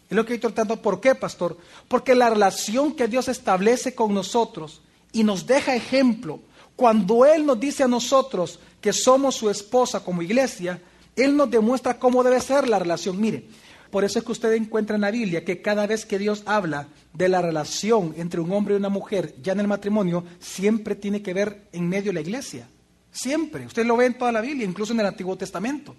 Es 0.10 0.16
lo 0.16 0.26
que 0.26 0.34
estoy 0.34 0.52
tratando. 0.52 0.82
¿Por 0.82 1.00
qué, 1.00 1.16
pastor? 1.16 1.58
Porque 1.88 2.16
la 2.16 2.30
relación 2.30 2.94
que 2.94 3.08
Dios 3.08 3.30
establece 3.30 3.96
con 3.96 4.14
nosotros 4.14 4.82
y 5.14 5.24
nos 5.24 5.48
deja 5.48 5.76
ejemplo, 5.76 6.42
cuando 6.76 7.26
Él 7.26 7.46
nos 7.46 7.60
dice 7.60 7.84
a 7.84 7.88
nosotros 7.88 8.60
que 8.82 8.92
somos 8.92 9.36
su 9.36 9.50
esposa 9.50 10.04
como 10.04 10.22
iglesia, 10.22 10.82
Él 11.16 11.38
nos 11.38 11.50
demuestra 11.50 11.98
cómo 11.98 12.24
debe 12.24 12.42
ser 12.42 12.68
la 12.68 12.80
relación. 12.80 13.22
Mire, 13.22 13.46
por 13.90 14.04
eso 14.04 14.20
es 14.20 14.26
que 14.26 14.32
usted 14.32 14.54
encuentra 14.54 14.96
en 14.96 15.02
la 15.02 15.12
Biblia 15.12 15.46
que 15.46 15.62
cada 15.62 15.86
vez 15.86 16.06
que 16.06 16.18
Dios 16.18 16.44
habla 16.46 16.88
de 17.14 17.30
la 17.30 17.42
relación 17.42 18.14
entre 18.18 18.40
un 18.40 18.52
hombre 18.52 18.74
y 18.74 18.78
una 18.78 18.90
mujer, 18.90 19.36
ya 19.42 19.54
en 19.54 19.60
el 19.60 19.68
matrimonio, 19.68 20.24
siempre 20.40 20.96
tiene 20.96 21.22
que 21.22 21.34
ver 21.34 21.68
en 21.72 21.88
medio 21.88 22.10
de 22.10 22.16
la 22.16 22.22
iglesia. 22.22 22.68
Siempre. 23.12 23.66
Usted 23.66 23.86
lo 23.86 23.98
ve 23.98 24.06
en 24.06 24.18
toda 24.18 24.32
la 24.32 24.42
Biblia, 24.42 24.66
incluso 24.66 24.94
en 24.94 25.00
el 25.02 25.06
Antiguo 25.06 25.36
Testamento. 25.38 25.96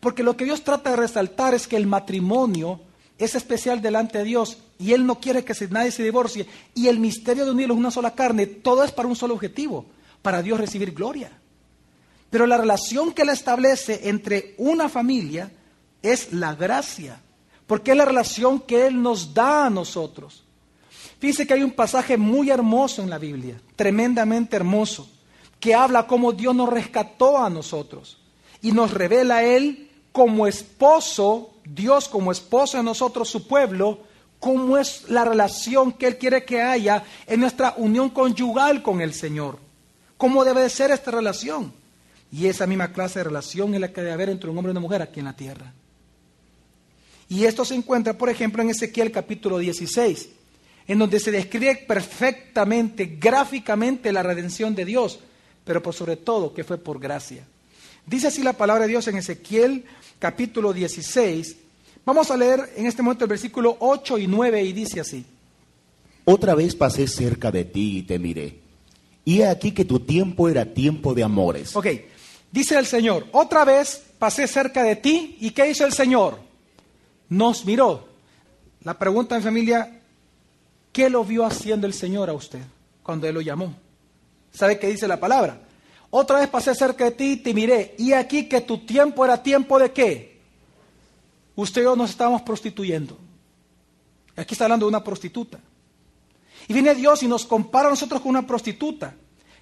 Porque 0.00 0.22
lo 0.22 0.36
que 0.36 0.44
Dios 0.44 0.62
trata 0.62 0.90
de 0.90 0.96
resaltar 0.96 1.54
es 1.54 1.66
que 1.66 1.76
el 1.76 1.86
matrimonio 1.86 2.80
es 3.18 3.34
especial 3.34 3.80
delante 3.80 4.18
de 4.18 4.24
Dios 4.24 4.58
y 4.78 4.92
Él 4.92 5.06
no 5.06 5.20
quiere 5.20 5.44
que 5.44 5.54
nadie 5.70 5.90
se 5.90 6.02
divorcie. 6.02 6.46
Y 6.74 6.88
el 6.88 7.00
misterio 7.00 7.44
de 7.44 7.50
unirlos 7.50 7.76
una 7.76 7.90
sola 7.90 8.14
carne, 8.14 8.46
todo 8.46 8.84
es 8.84 8.92
para 8.92 9.08
un 9.08 9.16
solo 9.16 9.34
objetivo, 9.34 9.86
para 10.22 10.42
Dios 10.42 10.60
recibir 10.60 10.92
gloria. 10.92 11.32
Pero 12.30 12.46
la 12.46 12.58
relación 12.58 13.12
que 13.12 13.22
Él 13.22 13.30
establece 13.30 14.08
entre 14.08 14.54
una 14.58 14.88
familia 14.88 15.50
es 16.02 16.32
la 16.32 16.54
gracia, 16.54 17.20
porque 17.66 17.92
es 17.92 17.96
la 17.96 18.04
relación 18.04 18.60
que 18.60 18.86
Él 18.86 19.00
nos 19.00 19.32
da 19.32 19.66
a 19.66 19.70
nosotros. 19.70 20.44
Fíjense 21.18 21.46
que 21.46 21.54
hay 21.54 21.62
un 21.62 21.72
pasaje 21.72 22.16
muy 22.18 22.50
hermoso 22.50 23.02
en 23.02 23.08
la 23.08 23.18
Biblia, 23.18 23.58
tremendamente 23.74 24.56
hermoso, 24.56 25.08
que 25.60 25.74
habla 25.74 26.06
cómo 26.06 26.32
Dios 26.32 26.54
nos 26.54 26.68
rescató 26.68 27.38
a 27.38 27.50
nosotros 27.50 28.18
y 28.62 28.72
nos 28.72 28.92
revela 28.92 29.36
a 29.36 29.44
Él 29.44 29.90
como 30.12 30.46
esposo 30.46 31.52
Dios 31.66 32.08
como 32.08 32.32
esposo 32.32 32.76
de 32.78 32.84
nosotros, 32.84 33.28
su 33.28 33.46
pueblo, 33.46 34.00
cómo 34.38 34.78
es 34.78 35.08
la 35.08 35.24
relación 35.24 35.92
que 35.92 36.06
Él 36.06 36.18
quiere 36.18 36.44
que 36.44 36.62
haya 36.62 37.04
en 37.26 37.40
nuestra 37.40 37.74
unión 37.76 38.10
conyugal 38.10 38.82
con 38.82 39.00
el 39.00 39.12
Señor. 39.12 39.58
¿Cómo 40.16 40.44
debe 40.44 40.62
de 40.62 40.70
ser 40.70 40.90
esta 40.90 41.10
relación? 41.10 41.72
Y 42.32 42.46
esa 42.46 42.66
misma 42.66 42.92
clase 42.92 43.20
de 43.20 43.24
relación 43.24 43.74
es 43.74 43.80
la 43.80 43.92
que 43.92 44.00
debe 44.00 44.12
haber 44.12 44.30
entre 44.30 44.48
un 44.48 44.56
hombre 44.56 44.70
y 44.70 44.72
una 44.72 44.80
mujer 44.80 45.02
aquí 45.02 45.20
en 45.20 45.26
la 45.26 45.36
tierra. 45.36 45.72
Y 47.28 47.44
esto 47.44 47.64
se 47.64 47.74
encuentra, 47.74 48.16
por 48.16 48.30
ejemplo, 48.30 48.62
en 48.62 48.70
Ezequiel 48.70 49.10
capítulo 49.10 49.58
16, 49.58 50.28
en 50.86 50.98
donde 50.98 51.18
se 51.18 51.32
describe 51.32 51.84
perfectamente, 51.88 53.16
gráficamente 53.20 54.12
la 54.12 54.22
redención 54.22 54.74
de 54.76 54.84
Dios, 54.84 55.18
pero 55.66 55.82
por 55.82 55.92
sobre 55.92 56.16
todo 56.16 56.54
que 56.54 56.64
fue 56.64 56.78
por 56.78 57.00
gracia. 57.00 57.44
Dice 58.06 58.28
así 58.28 58.42
la 58.42 58.52
palabra 58.52 58.84
de 58.84 58.90
Dios 58.90 59.08
en 59.08 59.16
Ezequiel 59.16 59.84
capítulo 60.20 60.72
16. 60.72 61.56
Vamos 62.04 62.30
a 62.30 62.36
leer 62.36 62.72
en 62.76 62.86
este 62.86 63.02
momento 63.02 63.24
el 63.24 63.30
versículo 63.30 63.76
8 63.80 64.16
y 64.18 64.28
9 64.28 64.62
y 64.62 64.72
dice 64.72 65.00
así. 65.00 65.26
Otra 66.24 66.54
vez 66.54 66.76
pasé 66.76 67.08
cerca 67.08 67.50
de 67.50 67.64
ti 67.64 67.98
y 67.98 68.02
te 68.04 68.18
miré. 68.20 68.60
Y 69.24 69.40
he 69.40 69.48
aquí 69.48 69.72
que 69.72 69.84
tu 69.84 69.98
tiempo 69.98 70.48
era 70.48 70.72
tiempo 70.72 71.14
de 71.14 71.24
amores. 71.24 71.74
Ok, 71.74 71.88
dice 72.52 72.78
el 72.78 72.86
Señor, 72.86 73.26
otra 73.32 73.64
vez 73.64 74.04
pasé 74.20 74.46
cerca 74.46 74.84
de 74.84 74.94
ti 74.94 75.36
y 75.40 75.50
¿qué 75.50 75.68
hizo 75.68 75.84
el 75.84 75.92
Señor? 75.92 76.38
Nos 77.28 77.64
miró. 77.64 78.06
La 78.84 78.96
pregunta 78.96 79.34
en 79.34 79.42
familia, 79.42 80.00
¿qué 80.92 81.10
lo 81.10 81.24
vio 81.24 81.44
haciendo 81.44 81.88
el 81.88 81.92
Señor 81.92 82.30
a 82.30 82.34
usted 82.34 82.60
cuando 83.02 83.26
Él 83.26 83.34
lo 83.34 83.40
llamó? 83.40 83.74
¿Sabe 84.56 84.78
qué 84.78 84.88
dice 84.88 85.06
la 85.06 85.20
palabra? 85.20 85.60
Otra 86.08 86.38
vez 86.38 86.48
pasé 86.48 86.74
cerca 86.74 87.04
de 87.04 87.10
ti 87.10 87.32
y 87.32 87.36
te 87.36 87.52
miré. 87.52 87.94
Y 87.98 88.14
aquí 88.14 88.48
que 88.48 88.62
tu 88.62 88.86
tiempo 88.86 89.22
era 89.22 89.42
tiempo 89.42 89.78
de 89.78 89.92
qué? 89.92 90.40
Usted 91.54 91.82
y 91.82 91.84
yo 91.84 91.94
nos 91.94 92.08
estábamos 92.08 92.40
prostituyendo. 92.40 93.18
Aquí 94.34 94.54
está 94.54 94.64
hablando 94.64 94.86
de 94.86 94.88
una 94.88 95.04
prostituta. 95.04 95.58
Y 96.68 96.72
viene 96.72 96.94
Dios 96.94 97.22
y 97.22 97.28
nos 97.28 97.44
compara 97.44 97.88
a 97.88 97.90
nosotros 97.90 98.22
con 98.22 98.30
una 98.30 98.46
prostituta 98.46 99.14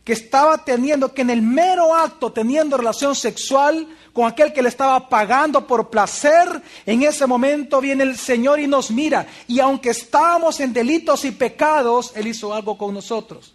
que 0.05 0.13
estaba 0.13 0.65
teniendo, 0.65 1.13
que 1.13 1.23
en 1.23 1.31
el 1.31 1.43
mero 1.43 1.93
acto, 1.93 2.31
teniendo 2.31 2.77
relación 2.77 3.17
sexual 3.17 3.89
con 4.13 4.29
aquel 4.29 4.53
que 4.53 4.63
le 4.63 4.69
estaba 4.69 5.09
pagando 5.09 5.67
por 5.67 5.91
placer, 5.91 6.63
en 6.87 7.03
ese 7.03 7.27
momento 7.27 7.81
viene 7.81 8.05
el 8.05 8.17
Señor 8.17 8.61
y 8.61 8.69
nos 8.69 8.93
mira. 8.93 9.27
Y 9.49 9.59
aunque 9.59 9.91
estábamos 9.91 10.61
en 10.61 10.73
delitos 10.73 11.25
y 11.25 11.33
pecados, 11.33 12.13
Él 12.15 12.29
hizo 12.29 12.55
algo 12.55 12.79
con 12.79 12.95
nosotros. 12.95 13.55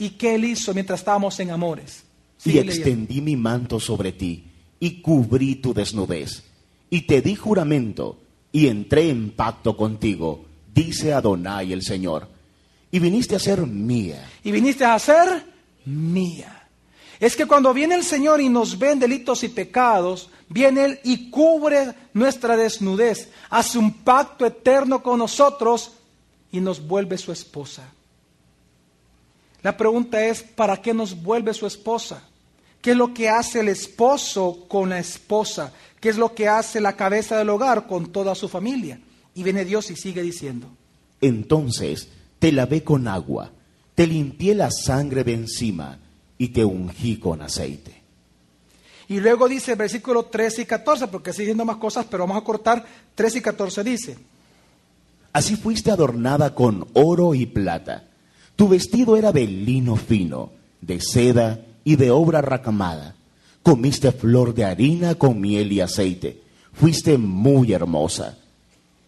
¿Y 0.00 0.10
qué 0.10 0.34
Él 0.34 0.46
hizo 0.46 0.74
mientras 0.74 1.00
estábamos 1.00 1.38
en 1.38 1.52
amores? 1.52 2.04
y 2.44 2.58
extendí 2.58 3.20
mi 3.20 3.36
manto 3.36 3.78
sobre 3.78 4.12
ti 4.12 4.44
y 4.78 5.02
cubrí 5.02 5.56
tu 5.56 5.74
desnudez. 5.74 6.42
Y 6.88 7.02
te 7.02 7.20
di 7.20 7.36
juramento 7.36 8.18
y 8.50 8.66
entré 8.66 9.10
en 9.10 9.30
pacto 9.30 9.76
contigo, 9.76 10.46
dice 10.74 11.12
Adonai 11.12 11.72
el 11.72 11.82
Señor. 11.82 12.28
Y 12.90 12.98
viniste 12.98 13.36
a 13.36 13.38
ser 13.38 13.60
mía. 13.66 14.28
Y 14.42 14.50
viniste 14.50 14.84
a 14.84 14.98
ser 14.98 15.44
mía. 15.84 16.66
Es 17.20 17.36
que 17.36 17.46
cuando 17.46 17.74
viene 17.74 17.94
el 17.94 18.04
Señor 18.04 18.40
y 18.40 18.48
nos 18.48 18.78
ve 18.78 18.92
en 18.92 18.98
delitos 18.98 19.44
y 19.44 19.48
pecados, 19.48 20.30
viene 20.48 20.84
Él 20.84 21.00
y 21.04 21.30
cubre 21.30 21.94
nuestra 22.14 22.56
desnudez, 22.56 23.30
hace 23.50 23.78
un 23.78 23.92
pacto 23.92 24.46
eterno 24.46 25.02
con 25.02 25.18
nosotros 25.18 25.92
y 26.50 26.60
nos 26.60 26.84
vuelve 26.84 27.18
su 27.18 27.30
esposa. 27.30 27.92
La 29.62 29.76
pregunta 29.76 30.24
es, 30.24 30.42
¿para 30.42 30.80
qué 30.80 30.94
nos 30.94 31.22
vuelve 31.22 31.52
su 31.54 31.66
esposa? 31.66 32.22
¿Qué 32.80 32.92
es 32.92 32.96
lo 32.96 33.12
que 33.12 33.28
hace 33.28 33.60
el 33.60 33.68
esposo 33.68 34.64
con 34.68 34.88
la 34.88 34.98
esposa? 34.98 35.72
¿Qué 36.00 36.08
es 36.08 36.16
lo 36.16 36.34
que 36.34 36.48
hace 36.48 36.80
la 36.80 36.96
cabeza 36.96 37.36
del 37.36 37.50
hogar 37.50 37.86
con 37.86 38.10
toda 38.10 38.34
su 38.34 38.48
familia? 38.48 39.00
Y 39.34 39.42
viene 39.42 39.64
Dios 39.64 39.90
y 39.90 39.96
sigue 39.96 40.22
diciendo. 40.22 40.68
Entonces 41.20 42.08
te 42.38 42.52
lavé 42.52 42.82
con 42.82 43.06
agua, 43.06 43.50
te 43.94 44.06
limpié 44.06 44.54
la 44.54 44.70
sangre 44.70 45.24
de 45.24 45.34
encima 45.34 45.98
y 46.38 46.48
te 46.48 46.64
ungí 46.64 47.18
con 47.18 47.42
aceite. 47.42 48.00
Y 49.08 49.20
luego 49.20 49.48
dice 49.48 49.72
el 49.72 49.76
versículo 49.78 50.26
13 50.26 50.62
y 50.62 50.64
14, 50.66 51.08
porque 51.08 51.32
sigue 51.32 51.46
diciendo 51.46 51.64
más 51.64 51.76
cosas, 51.76 52.06
pero 52.08 52.26
vamos 52.26 52.40
a 52.40 52.44
cortar 52.44 52.86
13 53.14 53.38
y 53.38 53.40
14 53.42 53.84
dice. 53.84 54.18
Así 55.32 55.56
fuiste 55.56 55.90
adornada 55.90 56.54
con 56.54 56.86
oro 56.94 57.34
y 57.34 57.44
plata. 57.44 58.09
Tu 58.60 58.68
vestido 58.68 59.16
era 59.16 59.32
de 59.32 59.46
lino 59.46 59.96
fino, 59.96 60.52
de 60.82 61.00
seda 61.00 61.60
y 61.82 61.96
de 61.96 62.10
obra 62.10 62.42
racamada. 62.42 63.16
Comiste 63.62 64.12
flor 64.12 64.52
de 64.52 64.66
harina 64.66 65.14
con 65.14 65.40
miel 65.40 65.72
y 65.72 65.80
aceite. 65.80 66.42
Fuiste 66.74 67.16
muy 67.16 67.72
hermosa. 67.72 68.36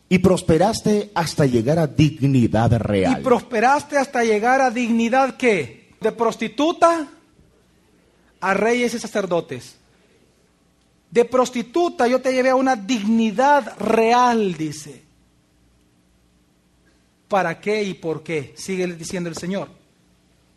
Y 0.08 0.20
prosperaste 0.20 1.10
hasta 1.14 1.44
llegar 1.44 1.78
a 1.78 1.86
dignidad 1.86 2.72
real. 2.78 3.20
Y 3.20 3.22
prosperaste 3.22 3.98
hasta 3.98 4.24
llegar 4.24 4.62
a 4.62 4.70
dignidad 4.70 5.36
que 5.36 5.90
de 6.00 6.12
prostituta 6.12 7.08
a 8.40 8.54
reyes 8.54 8.94
y 8.94 8.98
sacerdotes. 8.98 9.74
De 11.10 11.26
prostituta 11.26 12.08
yo 12.08 12.22
te 12.22 12.32
llevé 12.32 12.48
a 12.48 12.56
una 12.56 12.74
dignidad 12.74 13.78
real, 13.78 14.54
dice. 14.56 15.02
¿Para 17.32 17.58
qué 17.60 17.82
y 17.82 17.94
por 17.94 18.22
qué? 18.22 18.52
Sigue 18.58 18.86
diciendo 18.88 19.30
el 19.30 19.36
Señor. 19.36 19.68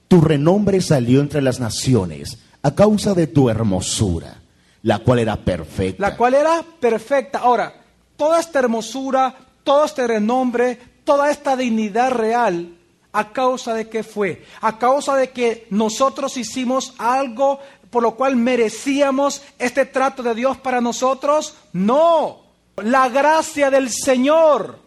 Tu 0.09 0.19
renombre 0.19 0.81
salió 0.81 1.21
entre 1.21 1.41
las 1.41 1.61
naciones 1.61 2.37
a 2.63 2.75
causa 2.75 3.13
de 3.13 3.27
tu 3.27 3.49
hermosura, 3.49 4.41
la 4.81 4.99
cual 4.99 5.19
era 5.19 5.37
perfecta. 5.37 6.01
La 6.01 6.17
cual 6.17 6.33
era 6.33 6.65
perfecta. 6.81 7.39
Ahora, 7.39 7.73
toda 8.17 8.41
esta 8.41 8.59
hermosura, 8.59 9.33
todo 9.63 9.85
este 9.85 10.05
renombre, 10.05 10.77
toda 11.05 11.31
esta 11.31 11.55
dignidad 11.55 12.11
real, 12.11 12.75
¿a 13.13 13.31
causa 13.31 13.73
de 13.73 13.87
qué 13.87 14.03
fue? 14.03 14.43
¿A 14.59 14.77
causa 14.77 15.15
de 15.15 15.29
que 15.29 15.67
nosotros 15.69 16.35
hicimos 16.35 16.93
algo 16.97 17.61
por 17.89 18.03
lo 18.03 18.15
cual 18.15 18.35
merecíamos 18.35 19.41
este 19.59 19.85
trato 19.85 20.23
de 20.23 20.35
Dios 20.35 20.57
para 20.57 20.81
nosotros? 20.81 21.55
No, 21.71 22.41
la 22.83 23.07
gracia 23.07 23.71
del 23.71 23.89
Señor. 23.89 24.83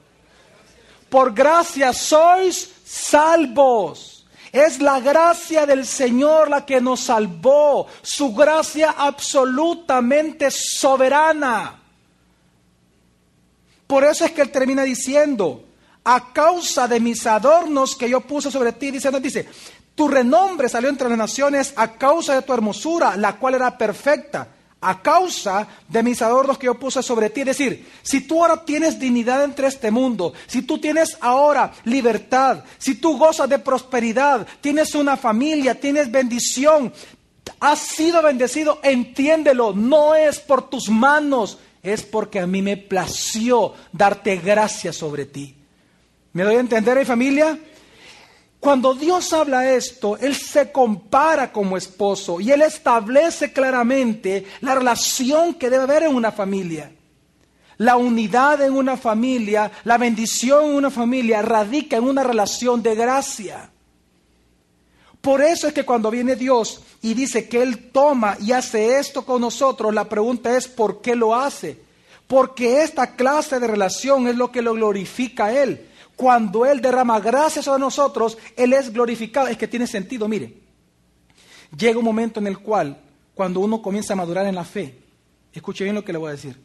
Por 1.09 1.33
gracia 1.35 1.93
sois 1.93 2.71
salvos. 2.85 4.27
Es 4.53 4.81
la 4.81 5.01
gracia 5.01 5.67
del 5.67 5.87
Señor 5.87 6.49
la 6.49 6.65
que 6.65 6.81
nos 6.81 7.01
salvó, 7.01 7.87
su 8.03 8.35
gracia 8.35 8.95
absolutamente 8.97 10.51
soberana. 10.51 11.81
Por 13.87 14.05
eso 14.05 14.25
es 14.25 14.33
que 14.33 14.43
él 14.43 14.51
termina 14.51 14.83
diciendo, 14.83 15.65
a 16.05 16.33
causa 16.33 16.89
de 16.89 17.01
mis 17.01 17.27
adornos 17.27 17.95
que 17.95 18.09
yo 18.09 18.23
puse 18.23 18.51
sobre 18.51 18.73
ti, 18.73 18.91
dice, 18.91 19.11
dice, 19.21 19.49
tu 19.95 20.09
renombre 20.09 20.69
salió 20.69 20.89
entre 20.89 21.09
las 21.09 21.19
naciones 21.19 21.75
a 21.77 21.93
causa 21.93 22.35
de 22.35 22.43
tu 22.43 22.55
hermosura, 22.55 23.17
la 23.17 23.37
cual 23.37 23.55
era 23.55 23.77
perfecta 23.77 24.49
a 24.81 25.03
causa 25.03 25.67
de 25.89 26.03
mis 26.03 26.23
adornos 26.23 26.59
que 26.59 26.67
yo 26.67 26.79
puse 26.79 27.03
sobre 27.03 27.31
ti. 27.31 27.41
Es 27.41 27.47
decir, 27.47 27.89
si 28.03 28.21
tú 28.21 28.43
ahora 28.43 28.65
tienes 28.65 28.99
dignidad 28.99 29.43
entre 29.45 29.67
este 29.67 29.91
mundo, 29.91 30.33
si 30.47 30.63
tú 30.63 30.79
tienes 30.79 31.17
ahora 31.21 31.73
libertad, 31.85 32.65
si 32.79 32.95
tú 32.95 33.19
gozas 33.19 33.49
de 33.49 33.59
prosperidad, 33.59 34.47
tienes 34.61 34.95
una 34.95 35.17
familia, 35.17 35.81
tienes 35.81 36.11
bendición, 36.11 36.93
has 37.61 37.81
sido 37.81 38.23
bendecido, 38.23 38.79
entiéndelo, 38.83 39.73
no 39.73 40.15
es 40.15 40.39
por 40.39 40.71
tus 40.71 40.89
manos, 40.89 41.59
es 41.83 42.03
porque 42.03 42.41
a 42.41 42.47
mí 42.47 42.63
me 42.63 42.77
plació 42.77 43.75
darte 43.93 44.37
gracia 44.37 44.93
sobre 44.93 45.27
ti. 45.27 45.57
¿Me 46.33 46.45
doy 46.45 46.57
a 46.57 46.61
entender, 46.61 46.99
mi 46.99 47.05
familia? 47.05 47.59
Cuando 48.61 48.95
Dios 48.95 49.33
habla 49.33 49.73
esto, 49.73 50.17
Él 50.17 50.35
se 50.35 50.73
compara 50.73 51.53
como 51.53 51.77
esposo 51.77 52.41
y 52.41 52.51
Él 52.51 52.63
establece 52.63 53.53
claramente 53.53 54.47
la 54.61 54.75
relación 54.75 55.55
que 55.55 55.71
debe 55.71 55.85
haber 55.85 56.03
en 56.05 56.15
una 56.15 56.33
familia. 56.33 56.93
La 57.77 57.97
unidad 57.97 58.61
en 58.61 58.73
una 58.73 58.97
familia, 58.97 59.71
la 59.85 59.99
bendición 59.99 60.65
en 60.65 60.75
una 60.75 60.91
familia 60.91 61.43
radica 61.43 61.97
en 61.97 62.05
una 62.05 62.25
relación 62.25 62.83
de 62.83 62.97
gracia. 62.97 63.71
Por 65.21 65.41
eso 65.41 65.69
es 65.69 65.75
que 65.75 65.85
cuando 65.85 66.11
viene 66.11 66.35
Dios 66.35 66.83
y 67.01 67.15
dice 67.15 67.49
que 67.49 67.63
Él 67.63 67.91
toma 67.93 68.37
y 68.41 68.51
hace 68.51 68.99
esto 68.99 69.25
con 69.25 69.41
nosotros, 69.41 69.95
la 69.95 70.09
pregunta 70.09 70.57
es 70.57 70.67
¿por 70.67 71.01
qué 71.01 71.15
lo 71.15 71.37
hace? 71.37 71.79
Porque 72.27 72.83
esta 72.83 73.15
clase 73.15 73.61
de 73.61 73.69
relación 73.69 74.27
es 74.27 74.35
lo 74.35 74.51
que 74.51 74.63
lo 74.63 74.75
glorifica 74.75 75.47
a 75.47 75.53
Él 75.53 75.88
cuando 76.19 76.67
Él 76.67 76.81
derrama 76.81 77.21
gracias 77.21 77.67
sobre 77.67 77.79
nosotros, 77.79 78.37
Él 78.57 78.73
es 78.73 78.93
glorificado. 78.93 79.47
Es 79.47 79.57
que 79.57 79.69
tiene 79.69 79.87
sentido, 79.87 80.27
mire. 80.27 80.53
Llega 81.79 81.97
un 81.97 82.05
momento 82.05 82.41
en 82.41 82.49
el 82.49 82.59
cual, 82.59 83.01
cuando 83.37 83.61
uno 83.61 83.81
comienza 83.81 84.15
a 84.15 84.17
madurar 84.17 84.45
en 84.47 84.57
la 84.57 84.65
fe, 84.65 84.99
escuche 85.53 85.85
bien 85.85 85.95
lo 85.95 86.05
que 86.05 86.11
le 86.11 86.19
voy 86.19 86.31
a 86.31 86.33
decir. 86.33 86.61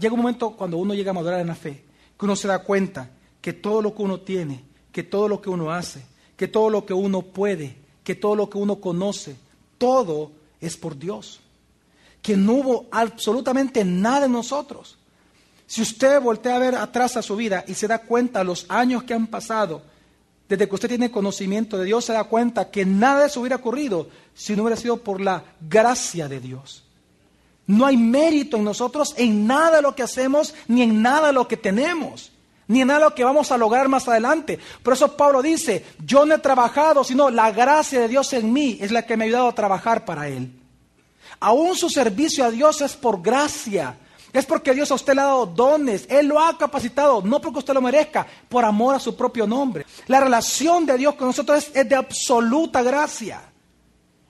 Llega 0.00 0.14
un 0.14 0.20
momento 0.20 0.56
cuando 0.56 0.78
uno 0.78 0.94
llega 0.94 1.12
a 1.12 1.14
madurar 1.14 1.38
en 1.38 1.46
la 1.46 1.54
fe, 1.54 1.84
que 2.18 2.24
uno 2.24 2.34
se 2.34 2.48
da 2.48 2.58
cuenta 2.58 3.08
que 3.40 3.52
todo 3.52 3.80
lo 3.80 3.94
que 3.94 4.02
uno 4.02 4.18
tiene, 4.18 4.64
que 4.90 5.04
todo 5.04 5.28
lo 5.28 5.40
que 5.40 5.48
uno 5.48 5.70
hace, 5.70 6.04
que 6.36 6.48
todo 6.48 6.68
lo 6.68 6.84
que 6.84 6.92
uno 6.92 7.22
puede, 7.22 7.76
que 8.02 8.16
todo 8.16 8.34
lo 8.34 8.50
que 8.50 8.58
uno 8.58 8.80
conoce, 8.80 9.36
todo 9.78 10.32
es 10.60 10.76
por 10.76 10.98
Dios. 10.98 11.38
Que 12.20 12.36
no 12.36 12.54
hubo 12.54 12.86
absolutamente 12.90 13.84
nada 13.84 14.26
en 14.26 14.32
nosotros. 14.32 14.98
Si 15.66 15.82
usted 15.82 16.20
voltea 16.20 16.56
a 16.56 16.60
ver 16.60 16.74
atrás 16.76 17.16
a 17.16 17.22
su 17.22 17.36
vida 17.36 17.64
y 17.66 17.74
se 17.74 17.88
da 17.88 17.98
cuenta 17.98 18.44
los 18.44 18.66
años 18.68 19.02
que 19.02 19.14
han 19.14 19.26
pasado, 19.26 19.82
desde 20.48 20.68
que 20.68 20.74
usted 20.74 20.88
tiene 20.88 21.10
conocimiento 21.10 21.76
de 21.76 21.86
Dios, 21.86 22.04
se 22.04 22.12
da 22.12 22.24
cuenta 22.24 22.70
que 22.70 22.86
nada 22.86 23.20
de 23.20 23.26
eso 23.26 23.40
hubiera 23.40 23.56
ocurrido 23.56 24.08
si 24.34 24.54
no 24.54 24.62
hubiera 24.62 24.80
sido 24.80 24.98
por 24.98 25.20
la 25.20 25.42
gracia 25.60 26.28
de 26.28 26.40
Dios. 26.40 26.84
No 27.66 27.84
hay 27.84 27.96
mérito 27.96 28.56
en 28.56 28.64
nosotros 28.64 29.14
en 29.16 29.46
nada 29.46 29.76
de 29.76 29.82
lo 29.82 29.96
que 29.96 30.04
hacemos, 30.04 30.54
ni 30.68 30.82
en 30.82 31.02
nada 31.02 31.28
de 31.28 31.32
lo 31.32 31.48
que 31.48 31.56
tenemos, 31.56 32.30
ni 32.68 32.80
en 32.80 32.86
nada 32.86 33.00
de 33.00 33.04
lo 33.06 33.14
que 33.16 33.24
vamos 33.24 33.50
a 33.50 33.58
lograr 33.58 33.88
más 33.88 34.06
adelante. 34.06 34.60
Por 34.84 34.92
eso 34.92 35.16
Pablo 35.16 35.42
dice, 35.42 35.84
yo 36.04 36.24
no 36.24 36.36
he 36.36 36.38
trabajado, 36.38 37.02
sino 37.02 37.28
la 37.28 37.50
gracia 37.50 38.00
de 38.00 38.08
Dios 38.08 38.32
en 38.34 38.52
mí 38.52 38.78
es 38.80 38.92
la 38.92 39.02
que 39.02 39.16
me 39.16 39.24
ha 39.24 39.26
ayudado 39.26 39.48
a 39.48 39.54
trabajar 39.54 40.04
para 40.04 40.28
Él. 40.28 40.52
Aún 41.40 41.74
su 41.74 41.90
servicio 41.90 42.44
a 42.44 42.52
Dios 42.52 42.80
es 42.82 42.94
por 42.94 43.20
gracia, 43.20 43.98
es 44.38 44.44
porque 44.44 44.74
Dios 44.74 44.90
a 44.90 44.96
usted 44.96 45.14
le 45.14 45.22
ha 45.22 45.24
dado 45.24 45.46
dones, 45.46 46.06
Él 46.10 46.26
lo 46.26 46.38
ha 46.38 46.58
capacitado, 46.58 47.22
no 47.22 47.40
porque 47.40 47.60
usted 47.60 47.72
lo 47.72 47.80
merezca, 47.80 48.26
por 48.48 48.64
amor 48.64 48.94
a 48.94 49.00
su 49.00 49.16
propio 49.16 49.46
nombre. 49.46 49.86
La 50.08 50.20
relación 50.20 50.84
de 50.84 50.98
Dios 50.98 51.14
con 51.14 51.28
nosotros 51.28 51.70
es, 51.72 51.88
de 51.88 51.94
absoluta 51.94 52.82
gracia. 52.82 53.40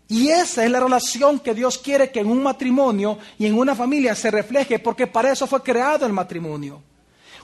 Y 0.09 0.29
esa 0.29 0.65
es 0.65 0.71
la 0.71 0.79
relación 0.79 1.41
que 1.41 1.55
Dios 1.55 1.79
quiere 1.79 2.13
que 2.13 2.21
en 2.21 2.31
un 2.31 2.41
matrimonio 2.41 3.19
y 3.37 3.47
en 3.47 3.59
una 3.59 3.75
familia 3.75 4.15
se 4.15 4.31
refleje, 4.31 4.79
porque 4.79 5.09
para 5.09 5.33
eso 5.33 5.47
fue 5.49 5.63
creado 5.63 6.07
el 6.07 6.13
matrimonio. 6.13 6.81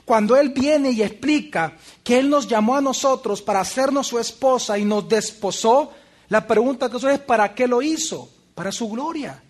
Cuando 0.05 0.37
Él 0.37 0.49
viene 0.49 0.91
y 0.91 1.01
explica 1.01 1.73
que 2.01 2.19
Él 2.19 2.29
nos 2.29 2.47
llamó 2.47 2.77
a 2.77 2.81
nosotros 2.81 3.41
para 3.41 3.59
hacernos 3.59 4.07
su 4.07 4.19
esposa 4.19 4.77
y 4.77 4.85
nos 4.85 5.09
desposó, 5.09 5.91
la 6.29 6.47
pregunta 6.47 6.89
que 6.89 6.95
es, 6.95 7.19
¿para 7.19 7.53
qué 7.53 7.67
lo 7.67 7.81
hizo? 7.81 8.29
Para 8.55 8.71
su 8.71 8.89
gloria 8.89 9.42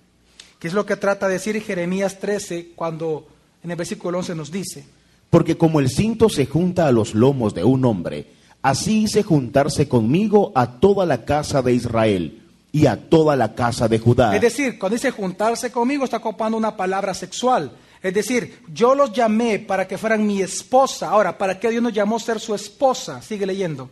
que 0.64 0.70
es 0.70 0.74
lo 0.74 0.86
que 0.86 0.96
trata 0.96 1.28
de 1.28 1.34
decir 1.34 1.62
Jeremías 1.62 2.20
13 2.22 2.70
cuando 2.74 3.28
en 3.66 3.72
el 3.72 3.76
versículo 3.76 4.20
11 4.20 4.34
nos 4.34 4.50
dice. 4.50 4.86
Porque 5.30 5.58
como 5.58 5.82
el 5.82 5.90
cinto 5.90 6.30
se 6.30 6.46
junta 6.46 6.88
a 6.88 6.94
los 6.94 7.16
lomos 7.16 7.54
de 7.54 7.66
un 7.66 7.84
hombre, 7.84 8.28
así 8.62 9.04
hice 9.04 9.24
juntarse 9.24 9.90
conmigo 9.90 10.54
a 10.56 10.80
toda 10.80 11.06
la 11.06 11.26
casa 11.26 11.62
de 11.62 11.74
Israel 11.74 12.42
y 12.72 12.86
a 12.86 12.96
toda 12.96 13.36
la 13.36 13.56
casa 13.56 13.90
de 13.90 14.00
Judá. 14.00 14.34
Es 14.34 14.42
decir, 14.42 14.80
cuando 14.80 14.96
dice 14.96 15.12
juntarse 15.12 15.70
conmigo 15.70 16.06
está 16.06 16.16
ocupando 16.16 16.58
una 16.58 16.78
palabra 16.78 17.14
sexual. 17.14 17.74
Es 18.02 18.14
decir, 18.14 18.60
yo 18.74 18.96
los 18.96 19.12
llamé 19.12 19.60
para 19.60 19.86
que 19.86 19.98
fueran 19.98 20.26
mi 20.26 20.42
esposa. 20.42 21.10
Ahora, 21.10 21.38
¿para 21.38 21.60
qué 21.60 21.72
Dios 21.72 21.84
nos 21.84 21.92
llamó 21.92 22.20
ser 22.20 22.40
su 22.40 22.56
esposa? 22.56 23.22
Sigue 23.22 23.46
leyendo. 23.46 23.90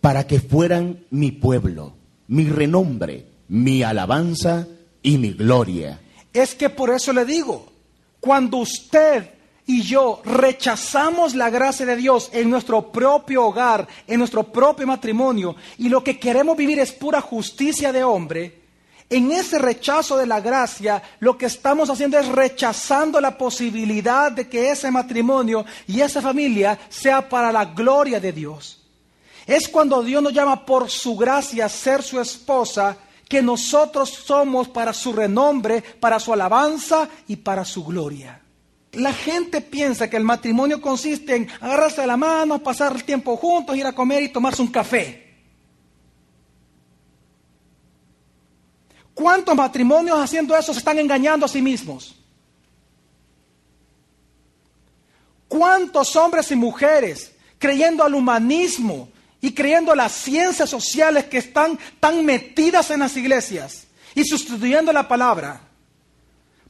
Para 0.00 0.26
que 0.26 0.40
fueran 0.40 1.00
mi 1.10 1.32
pueblo, 1.32 1.92
mi 2.28 2.48
renombre, 2.48 3.26
mi 3.48 3.82
alabanza 3.82 4.66
y 5.02 5.18
mi 5.18 5.34
gloria. 5.34 6.00
Es 6.34 6.54
que 6.54 6.68
por 6.68 6.90
eso 6.90 7.12
le 7.12 7.24
digo, 7.24 7.72
cuando 8.20 8.58
usted 8.58 9.30
y 9.66 9.82
yo 9.82 10.20
rechazamos 10.24 11.34
la 11.34 11.48
gracia 11.48 11.86
de 11.86 11.96
Dios 11.96 12.28
en 12.32 12.50
nuestro 12.50 12.92
propio 12.92 13.46
hogar, 13.46 13.88
en 14.06 14.18
nuestro 14.18 14.42
propio 14.42 14.86
matrimonio, 14.86 15.56
y 15.78 15.88
lo 15.88 16.04
que 16.04 16.18
queremos 16.18 16.56
vivir 16.56 16.80
es 16.80 16.92
pura 16.92 17.20
justicia 17.20 17.92
de 17.92 18.04
hombre, 18.04 18.64
en 19.10 19.30
ese 19.30 19.58
rechazo 19.58 20.16
de 20.16 20.26
la 20.26 20.40
gracia, 20.40 21.02
lo 21.20 21.38
que 21.38 21.46
estamos 21.46 21.88
haciendo 21.88 22.18
es 22.18 22.26
rechazando 22.26 23.20
la 23.20 23.38
posibilidad 23.38 24.32
de 24.32 24.48
que 24.48 24.70
ese 24.70 24.90
matrimonio 24.90 25.64
y 25.86 26.00
esa 26.00 26.20
familia 26.20 26.78
sea 26.88 27.28
para 27.28 27.52
la 27.52 27.66
gloria 27.66 28.18
de 28.18 28.32
Dios. 28.32 28.82
Es 29.46 29.68
cuando 29.68 30.02
Dios 30.02 30.22
nos 30.22 30.32
llama 30.32 30.64
por 30.64 30.90
su 30.90 31.16
gracia 31.16 31.66
a 31.66 31.68
ser 31.68 32.02
su 32.02 32.18
esposa 32.18 32.96
que 33.28 33.42
nosotros 33.42 34.10
somos 34.10 34.68
para 34.68 34.92
su 34.92 35.12
renombre, 35.12 35.82
para 35.82 36.20
su 36.20 36.32
alabanza 36.32 37.08
y 37.26 37.36
para 37.36 37.64
su 37.64 37.84
gloria. 37.84 38.40
La 38.92 39.12
gente 39.12 39.60
piensa 39.60 40.08
que 40.08 40.16
el 40.16 40.24
matrimonio 40.24 40.80
consiste 40.80 41.34
en 41.34 41.48
agarrarse 41.60 42.02
de 42.02 42.06
la 42.06 42.16
mano, 42.16 42.62
pasar 42.62 42.94
el 42.94 43.04
tiempo 43.04 43.36
juntos, 43.36 43.76
ir 43.76 43.86
a 43.86 43.92
comer 43.92 44.22
y 44.22 44.28
tomarse 44.32 44.62
un 44.62 44.68
café. 44.68 45.24
¿Cuántos 49.14 49.54
matrimonios 49.54 50.18
haciendo 50.18 50.56
eso 50.56 50.72
se 50.72 50.80
están 50.80 50.98
engañando 50.98 51.46
a 51.46 51.48
sí 51.48 51.62
mismos? 51.62 52.16
¿Cuántos 55.48 56.14
hombres 56.16 56.50
y 56.50 56.56
mujeres 56.56 57.32
creyendo 57.58 58.02
al 58.02 58.14
humanismo 58.14 59.08
y 59.44 59.52
creyendo 59.52 59.94
las 59.94 60.12
ciencias 60.12 60.70
sociales 60.70 61.26
que 61.26 61.36
están 61.36 61.78
tan 62.00 62.24
metidas 62.24 62.90
en 62.90 63.00
las 63.00 63.14
iglesias 63.14 63.86
y 64.14 64.24
sustituyendo 64.24 64.90
la 64.90 65.06
palabra? 65.06 65.60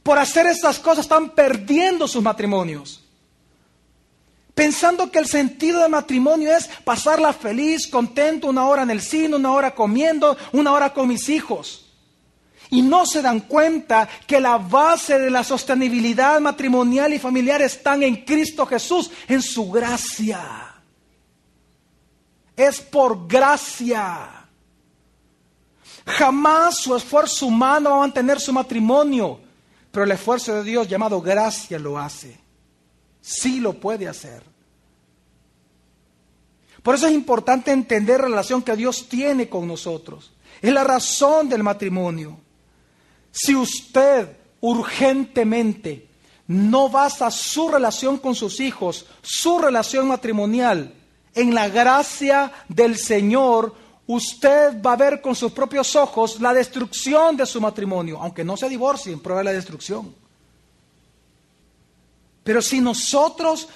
Por 0.03 0.19
hacer 0.19 0.45
esas 0.47 0.77
cosas 0.79 1.05
están 1.05 1.29
perdiendo 1.29 2.05
sus 2.05 2.21
matrimonios. 2.21 3.01
Pensando 4.53 5.09
que 5.09 5.19
el 5.19 5.25
sentido 5.25 5.79
del 5.79 5.89
matrimonio 5.89 6.53
es 6.53 6.67
pasarla 6.83 7.31
feliz, 7.31 7.87
contento, 7.87 8.47
una 8.47 8.65
hora 8.65 8.83
en 8.83 8.91
el 8.91 9.01
cine, 9.01 9.37
una 9.37 9.53
hora 9.53 9.73
comiendo, 9.73 10.35
una 10.51 10.73
hora 10.73 10.91
con 10.91 11.07
mis 11.07 11.29
hijos. 11.29 11.85
Y 12.71 12.81
no 12.81 13.05
se 13.05 13.21
dan 13.21 13.39
cuenta 13.39 14.09
que 14.27 14.41
la 14.41 14.57
base 14.57 15.17
de 15.17 15.31
la 15.31 15.45
sostenibilidad 15.45 16.41
matrimonial 16.41 17.13
y 17.13 17.19
familiar 17.19 17.61
están 17.61 18.03
en 18.03 18.25
Cristo 18.25 18.65
Jesús, 18.65 19.11
en 19.29 19.41
su 19.41 19.71
gracia. 19.71 20.64
Es 22.55 22.81
por 22.81 23.27
gracia. 23.27 24.45
Jamás 26.05 26.77
su 26.77 26.95
esfuerzo 26.95 27.47
humano 27.47 27.91
va 27.91 27.97
a 27.97 27.99
mantener 28.01 28.39
su 28.39 28.53
matrimonio, 28.53 29.39
pero 29.91 30.05
el 30.05 30.11
esfuerzo 30.11 30.53
de 30.55 30.63
Dios 30.63 30.87
llamado 30.87 31.19
gracia 31.21 31.79
lo 31.79 31.97
hace. 31.97 32.39
Sí 33.21 33.59
lo 33.59 33.73
puede 33.73 34.07
hacer. 34.07 34.43
Por 36.83 36.93
eso 36.93 37.07
es 37.07 37.13
importante 37.13 37.71
entender 37.71 38.21
la 38.21 38.27
relación 38.27 38.61
que 38.61 38.75
Dios 38.75 39.09
tiene 39.09 39.49
con 39.49 39.67
nosotros. 39.67 40.31
Es 40.61 40.71
la 40.71 40.83
razón 40.83 41.49
del 41.49 41.63
matrimonio. 41.63 42.37
Si 43.31 43.55
usted 43.55 44.37
urgentemente 44.61 46.07
no 46.47 46.89
basa 46.89 47.31
su 47.31 47.69
relación 47.69 48.17
con 48.17 48.35
sus 48.35 48.59
hijos, 48.59 49.07
su 49.23 49.57
relación 49.57 50.07
matrimonial, 50.07 50.93
en 51.35 51.53
la 51.53 51.67
gracia 51.67 52.51
del 52.69 52.97
Señor, 52.97 53.75
usted 54.07 54.81
va 54.81 54.93
a 54.93 54.97
ver 54.97 55.21
con 55.21 55.35
sus 55.35 55.51
propios 55.51 55.95
ojos 55.95 56.39
la 56.39 56.53
destrucción 56.53 57.35
de 57.35 57.45
su 57.45 57.59
matrimonio, 57.59 58.19
aunque 58.21 58.43
no 58.43 58.55
se 58.55 58.69
divorcien, 58.69 59.19
prueba 59.19 59.43
la 59.43 59.53
destrucción. 59.53 60.15
Pero 62.43 62.61
si 62.61 62.79
nosotros 62.79 63.67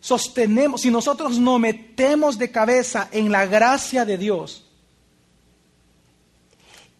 sostenemos, 0.00 0.82
si 0.82 0.90
nosotros 0.90 1.38
nos 1.38 1.58
metemos 1.58 2.38
de 2.38 2.50
cabeza 2.50 3.08
en 3.10 3.32
la 3.32 3.46
gracia 3.46 4.04
de 4.04 4.16
Dios, 4.16 4.64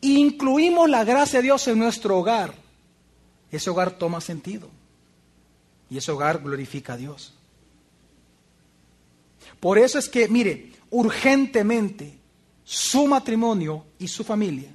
incluimos 0.00 0.90
la 0.90 1.04
gracia 1.04 1.38
de 1.38 1.44
Dios 1.44 1.68
en 1.68 1.78
nuestro 1.78 2.18
hogar, 2.18 2.54
ese 3.50 3.70
hogar 3.70 3.92
toma 3.92 4.20
sentido. 4.20 4.68
Y 5.90 5.96
ese 5.96 6.10
hogar 6.12 6.42
glorifica 6.42 6.94
a 6.94 6.96
Dios. 6.96 7.37
Por 9.60 9.78
eso 9.78 9.98
es 9.98 10.08
que, 10.08 10.28
mire, 10.28 10.72
urgentemente 10.90 12.18
su 12.64 13.06
matrimonio 13.06 13.86
y 13.98 14.08
su 14.08 14.24
familia, 14.24 14.70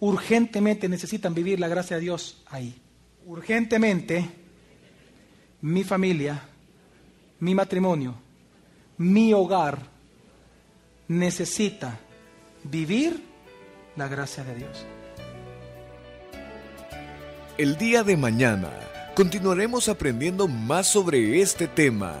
urgentemente 0.00 0.88
necesitan 0.88 1.34
vivir 1.34 1.58
la 1.60 1.68
gracia 1.68 1.96
de 1.96 2.02
Dios 2.02 2.42
ahí. 2.46 2.74
Urgentemente 3.26 4.28
mi 5.62 5.84
familia, 5.84 6.42
mi 7.40 7.54
matrimonio, 7.54 8.14
mi 8.98 9.32
hogar 9.32 9.78
necesita 11.08 11.98
vivir 12.64 13.22
la 13.96 14.08
gracia 14.08 14.44
de 14.44 14.54
Dios. 14.54 14.86
El 17.58 17.78
día 17.78 18.04
de 18.04 18.16
mañana 18.16 18.70
continuaremos 19.14 19.88
aprendiendo 19.88 20.46
más 20.46 20.86
sobre 20.86 21.40
este 21.40 21.66
tema, 21.66 22.20